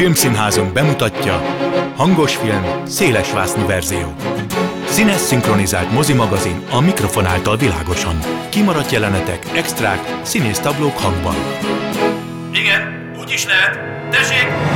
Filmszínházunk 0.00 0.72
bemutatja 0.72 1.42
Hangos 1.96 2.36
film, 2.36 2.86
szélesvásznú 2.86 3.66
verzió. 3.66 4.14
Színes 4.86 5.20
szinkronizált 5.20 5.92
mozimagazin 5.92 6.62
a 6.70 6.80
mikrofon 6.80 7.26
által 7.26 7.56
világosan. 7.56 8.18
Kimaradt 8.48 8.90
jelenetek, 8.90 9.46
extrák, 9.54 10.20
színésztablók 10.22 10.98
hangban. 10.98 11.34
Igen, 12.52 13.12
úgy 13.20 13.30
is 13.30 13.46
lehet. 13.46 13.78
Tessék! 14.10 14.69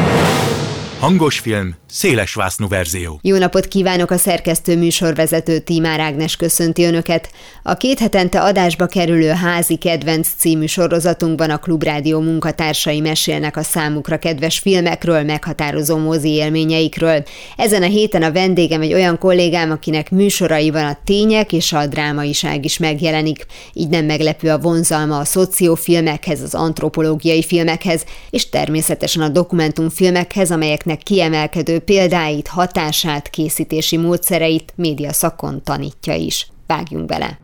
Hangos 1.04 1.38
film, 1.38 1.74
szélesvásznú 1.86 2.68
verzió. 2.68 3.18
Jó 3.22 3.36
napot 3.36 3.68
kívánok 3.68 4.10
a 4.10 4.16
szerkesztő 4.16 4.76
műsorvezető 4.76 5.58
Tímár 5.58 6.00
Ágnes 6.00 6.36
köszönti 6.36 6.84
Önöket. 6.84 7.30
A 7.62 7.74
két 7.74 7.98
hetente 7.98 8.40
adásba 8.40 8.86
kerülő 8.86 9.28
Házi 9.28 9.76
Kedvenc 9.76 10.28
című 10.36 10.66
sorozatunkban 10.66 11.50
a 11.50 11.58
Klubrádió 11.58 12.20
munkatársai 12.20 13.00
mesélnek 13.00 13.56
a 13.56 13.62
számukra 13.62 14.18
kedves 14.18 14.58
filmekről, 14.58 15.22
meghatározó 15.22 15.96
mozi 15.96 16.28
élményeikről. 16.28 17.22
Ezen 17.56 17.82
a 17.82 17.86
héten 17.86 18.22
a 18.22 18.32
vendégem 18.32 18.80
egy 18.80 18.92
olyan 18.92 19.18
kollégám, 19.18 19.70
akinek 19.70 20.10
műsoraiban 20.10 20.84
a 20.84 20.98
tények 21.04 21.52
és 21.52 21.72
a 21.72 21.86
drámaiság 21.86 22.64
is 22.64 22.78
megjelenik. 22.78 23.46
Így 23.72 23.88
nem 23.88 24.04
meglepő 24.04 24.50
a 24.50 24.58
vonzalma 24.58 25.18
a 25.18 25.24
szociófilmekhez, 25.24 26.40
az 26.40 26.54
antropológiai 26.54 27.42
filmekhez, 27.42 28.04
és 28.30 28.48
természetesen 28.48 29.22
a 29.22 29.28
dokumentumfilmekhez, 29.28 30.50
amelyeknek 30.50 30.92
kiemelkedő 31.02 31.78
példáit, 31.78 32.48
hatását, 32.48 33.30
készítési 33.30 33.96
módszereit 33.96 34.72
média 34.76 35.12
szakon 35.12 35.62
tanítja 35.62 36.14
is. 36.14 36.46
Vágjunk 36.66 37.06
bele! 37.06 37.38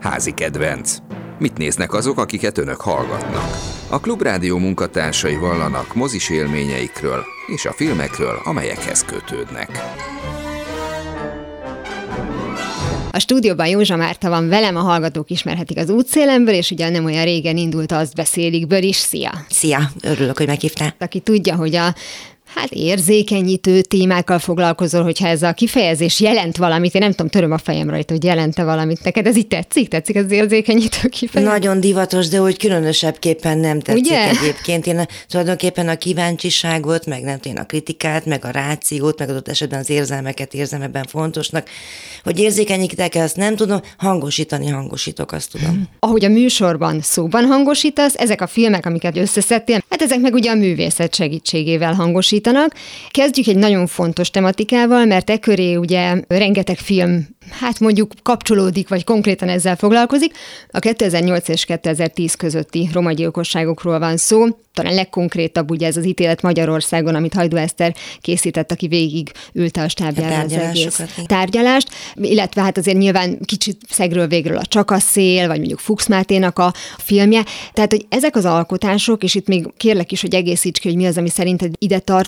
Házi 0.00 0.34
kedvenc. 0.34 0.96
Mit 1.38 1.56
néznek 1.56 1.92
azok, 1.92 2.18
akiket 2.18 2.58
önök 2.58 2.80
hallgatnak? 2.80 3.50
A 3.90 4.00
Klubrádió 4.00 4.58
munkatársai 4.58 5.36
vallanak 5.36 5.94
mozis 5.94 6.30
élményeikről 6.30 7.24
és 7.46 7.64
a 7.64 7.72
filmekről, 7.72 8.40
amelyekhez 8.44 9.04
kötődnek. 9.04 9.70
A 13.16 13.18
stúdióban 13.18 13.66
Józsa 13.66 13.96
Márta 13.96 14.28
van 14.28 14.48
velem, 14.48 14.76
a 14.76 14.80
hallgatók 14.80 15.30
ismerhetik 15.30 15.78
az 15.78 15.90
útszélemből, 15.90 16.54
és 16.54 16.70
ugye 16.70 16.88
nem 16.88 17.04
olyan 17.04 17.24
régen 17.24 17.56
indult 17.56 17.92
azt 17.92 18.14
beszélikből 18.14 18.82
is. 18.82 18.96
Szia! 18.96 19.44
Szia, 19.48 19.90
örülök, 20.02 20.36
hogy 20.36 20.46
meghívtál. 20.46 20.94
Aki 20.98 21.20
tudja, 21.20 21.54
hogy 21.54 21.74
a 21.74 21.94
hát 22.56 22.70
érzékenyítő 22.70 23.80
témákkal 23.80 24.38
foglalkozol, 24.38 25.02
hogyha 25.02 25.26
ez 25.26 25.42
a 25.42 25.52
kifejezés 25.52 26.20
jelent 26.20 26.56
valamit, 26.56 26.94
én 26.94 27.00
nem 27.00 27.10
tudom, 27.10 27.28
töröm 27.28 27.52
a 27.52 27.58
fejem 27.58 27.90
rajta, 27.90 28.12
hogy 28.12 28.24
jelente 28.24 28.64
valamit 28.64 29.04
neked, 29.04 29.26
ez 29.26 29.36
így 29.36 29.46
tetszik? 29.46 29.88
Tetszik 29.88 30.16
az 30.16 30.30
érzékenyítő 30.30 31.08
kifejezés? 31.08 31.52
Nagyon 31.52 31.80
divatos, 31.80 32.28
de 32.28 32.38
hogy 32.38 32.58
különösebbképpen 32.58 33.58
nem 33.58 33.80
tetszik 33.80 34.04
Ugye? 34.04 34.28
egyébként. 34.28 34.86
Én 34.86 34.98
a, 34.98 35.06
tulajdonképpen 35.28 35.88
a 35.88 35.96
kíváncsiságot, 35.96 37.06
meg 37.06 37.22
nem 37.22 37.38
én 37.42 37.56
a 37.56 37.66
kritikát, 37.66 38.24
meg 38.26 38.44
a 38.44 38.50
rációt, 38.50 39.18
meg 39.18 39.28
adott 39.28 39.48
esetben 39.48 39.78
az 39.78 39.90
érzelmeket 39.90 40.54
érzem 40.54 40.82
ebben 40.82 41.04
fontosnak. 41.04 41.68
Hogy 42.22 42.38
érzékenyítek 42.38 43.14
azt 43.14 43.36
nem 43.36 43.56
tudom, 43.56 43.80
hangosítani 43.98 44.68
hangosítok, 44.68 45.32
azt 45.32 45.50
tudom. 45.50 45.88
Ahogy 45.98 46.24
a 46.24 46.28
műsorban 46.28 47.00
szóban 47.00 47.44
hangosítasz, 47.44 48.14
ezek 48.16 48.40
a 48.40 48.46
filmek, 48.46 48.86
amiket 48.86 49.16
összeszedtél, 49.16 49.84
hát 49.90 50.02
ezek 50.02 50.20
meg 50.20 50.34
ugye 50.34 50.50
a 50.50 50.54
művészet 50.54 51.14
segítségével 51.14 51.94
hangosítanak. 52.46 52.72
Kezdjük 53.10 53.46
egy 53.46 53.56
nagyon 53.56 53.86
fontos 53.86 54.30
tematikával, 54.30 55.04
mert 55.04 55.30
e 55.30 55.38
köré 55.38 55.74
ugye 55.74 56.22
rengeteg 56.28 56.78
film 56.78 57.36
hát 57.50 57.80
mondjuk 57.80 58.12
kapcsolódik, 58.22 58.88
vagy 58.88 59.04
konkrétan 59.04 59.48
ezzel 59.48 59.76
foglalkozik. 59.76 60.32
A 60.70 60.78
2008 60.78 61.48
és 61.48 61.64
2010 61.64 62.34
közötti 62.34 62.88
romagyilkosságokról 62.92 63.98
van 63.98 64.16
szó. 64.16 64.46
Talán 64.72 64.94
legkonkrétabb 64.94 65.70
ugye 65.70 65.86
ez 65.86 65.96
az 65.96 66.06
ítélet 66.06 66.42
Magyarországon, 66.42 67.14
amit 67.14 67.34
Hajdú 67.34 67.56
Eszter 67.56 67.94
készített, 68.20 68.72
aki 68.72 68.88
végig 68.88 69.30
ülte 69.52 69.82
a 69.82 69.88
stábjára 69.88 70.38
az 70.38 70.52
egész 70.52 71.00
tárgyalást, 71.26 71.88
illetve 72.14 72.62
hát 72.62 72.78
azért 72.78 72.98
nyilván 72.98 73.38
kicsit 73.44 73.80
szegről 73.88 74.26
végről 74.26 74.56
a 74.56 74.66
Csak 74.66 74.90
a 74.90 74.98
szél, 74.98 75.46
vagy 75.46 75.58
mondjuk 75.58 75.78
Fuchs 75.78 76.06
Máténak 76.06 76.58
a 76.58 76.72
filmje. 76.98 77.44
Tehát, 77.72 77.90
hogy 77.90 78.06
ezek 78.08 78.36
az 78.36 78.44
alkotások, 78.44 79.22
és 79.22 79.34
itt 79.34 79.46
még 79.46 79.68
kérlek 79.76 80.12
is, 80.12 80.20
hogy 80.20 80.34
egészíts 80.34 80.78
ki, 80.78 80.88
hogy 80.88 80.96
mi 80.96 81.06
az, 81.06 81.16
ami 81.16 81.28
szerinted 81.28 81.72
ide 81.78 81.98
tartozik, 81.98 82.25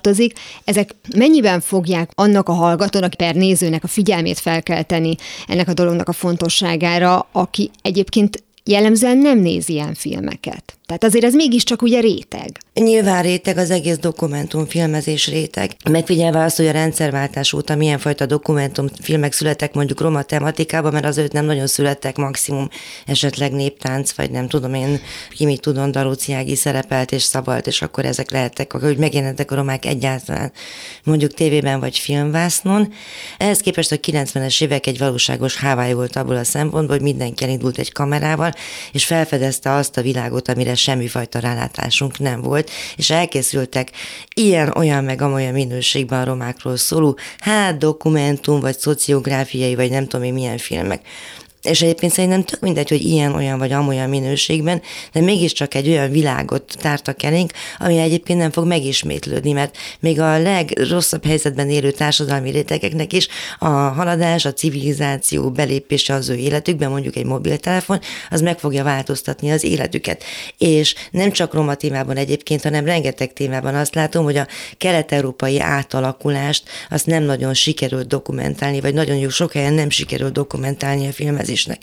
ezek 0.65 0.95
mennyiben 1.17 1.61
fogják 1.61 2.11
annak 2.15 2.49
a 2.49 2.53
hallgatónak, 2.53 3.15
per 3.15 3.35
nézőnek 3.35 3.85
a 3.85 3.89
figyelmét 3.89 4.39
felkelteni 4.39 5.15
ennek 5.47 5.69
a 5.69 5.75
dolognak 5.75 6.09
a 6.09 6.13
fontosságára, 6.13 7.29
aki 7.33 7.71
egyébként 7.83 8.43
jellemzően 8.65 9.19
nem 9.19 9.39
néz 9.39 9.69
ilyen 9.69 9.95
filmeket. 9.95 10.78
Tehát 10.89 11.05
azért 11.05 11.25
ez 11.25 11.35
mégiscsak 11.35 11.83
ugye 11.83 12.01
réteg. 12.01 12.59
Nyilván 12.75 13.23
réteg 13.23 13.57
az 13.59 13.71
egész 13.71 13.99
dokumentumfilmezés 13.99 15.27
réteg. 15.29 15.77
Megfigyelve 15.91 16.43
azt, 16.43 16.57
hogy 16.57 16.67
a 16.67 16.71
rendszerváltás 16.71 17.53
óta 17.53 17.77
milyen 17.77 17.99
fajta 17.99 18.27
dokumentumfilmek 18.27 19.33
születtek 19.33 19.75
mondjuk 19.75 20.01
roma 20.01 20.23
tematikában, 20.23 20.93
mert 20.93 21.05
azért 21.05 21.33
nem 21.33 21.45
nagyon 21.45 21.67
születtek 21.67 22.17
maximum 22.17 22.69
esetleg 23.07 23.53
néptánc, 23.53 24.13
vagy 24.13 24.31
nem 24.31 24.49
tudom 24.49 24.75
én, 24.75 25.01
ki 25.31 25.45
mit 25.45 25.61
tudom, 25.61 25.91
Daróci 25.91 26.33
Ági 26.33 26.55
szerepelt 26.55 27.13
és 27.13 27.23
szabalt, 27.23 27.67
és 27.67 27.83
akkor 27.83 28.05
ezek 28.05 28.31
lehettek, 28.31 28.73
hogy 28.73 28.97
megjelentek 28.97 29.51
a 29.51 29.55
romák 29.55 29.85
egyáltalán 29.85 30.53
mondjuk 31.05 31.35
tévében 31.35 31.81
vagy 31.81 31.99
filmvásznon. 31.99 32.93
Ehhez 33.39 33.61
képest 33.61 33.93
a 33.93 33.97
90-es 33.97 34.63
évek 34.63 34.87
egy 34.87 34.99
valóságos 34.99 35.57
Hawaii 35.57 35.93
volt 35.93 36.17
abból 36.17 36.37
a 36.37 36.45
szempontból, 36.45 36.97
hogy 36.97 37.05
mindenki 37.05 37.45
elindult 37.45 37.79
egy 37.79 37.93
kamerával, 37.93 38.53
és 38.93 39.05
felfedezte 39.05 39.73
azt 39.73 39.97
a 39.97 40.03
világot, 40.03 40.49
amire 40.49 40.77
semmifajta 40.79 41.39
rálátásunk 41.39 42.19
nem 42.19 42.41
volt, 42.41 42.71
és 42.97 43.11
elkészültek 43.11 43.91
ilyen-olyan 44.35 45.05
meg 45.05 45.23
amolyan 45.23 45.53
minőségben 45.53 46.21
a 46.21 46.25
romákról 46.25 46.77
szóló, 46.77 47.19
hát 47.39 47.79
dokumentum, 47.79 48.61
vagy 48.61 48.79
szociográfiai, 48.79 49.75
vagy 49.75 49.91
nem 49.91 50.07
tudom 50.07 50.27
én 50.27 50.33
milyen 50.33 50.59
filmek. 50.59 51.07
És 51.63 51.83
egyébként 51.83 52.13
szerintem 52.13 52.45
tök 52.45 52.61
mindegy, 52.61 52.89
hogy 52.89 53.03
ilyen, 53.03 53.35
olyan 53.35 53.59
vagy 53.59 53.73
amolyan 53.73 54.09
minőségben, 54.09 54.83
de 55.13 55.21
mégiscsak 55.21 55.75
egy 55.75 55.89
olyan 55.89 56.11
világot 56.11 56.77
tártak 56.81 57.23
elénk, 57.23 57.53
ami 57.79 57.99
egyébként 57.99 58.39
nem 58.39 58.51
fog 58.51 58.67
megismétlődni, 58.67 59.53
mert 59.53 59.77
még 60.01 60.21
a 60.21 60.39
legrosszabb 60.39 61.25
helyzetben 61.25 61.71
élő 61.71 61.91
társadalmi 61.91 62.51
rétegeknek 62.51 63.13
is 63.13 63.29
a 63.59 63.69
haladás, 63.69 64.45
a 64.45 64.53
civilizáció 64.53 65.51
belépése 65.51 66.15
az 66.15 66.29
ő 66.29 66.35
életükbe, 66.35 66.89
mondjuk 66.89 67.17
egy 67.17 67.25
mobiltelefon, 67.25 68.01
az 68.31 68.41
meg 68.41 68.59
fogja 68.59 68.85
változtatni 68.85 69.51
az 69.51 69.65
életüket. 69.65 70.25
És 70.59 70.95
nem 71.11 71.31
csak 71.31 71.55
roma 71.55 71.75
témában 71.75 72.17
egyébként, 72.17 72.63
hanem 72.63 72.85
rengeteg 72.85 73.33
témában 73.33 73.75
azt 73.75 73.95
látom, 73.95 74.25
hogy 74.25 74.37
a 74.37 74.47
kelet-európai 74.77 75.61
átalakulást 75.61 76.63
azt 76.91 77.07
nem 77.07 77.23
nagyon 77.23 77.55
sikerült 77.55 78.07
dokumentálni, 78.07 78.81
vagy 78.81 78.95
nagyon 78.95 79.17
jó 79.17 79.29
sok 79.29 79.53
helyen 79.53 79.73
nem 79.73 79.91
sikerült 79.91 80.33
dokumentálni 80.33 81.07
a 81.07 81.13
filmezésnek. 81.49 81.79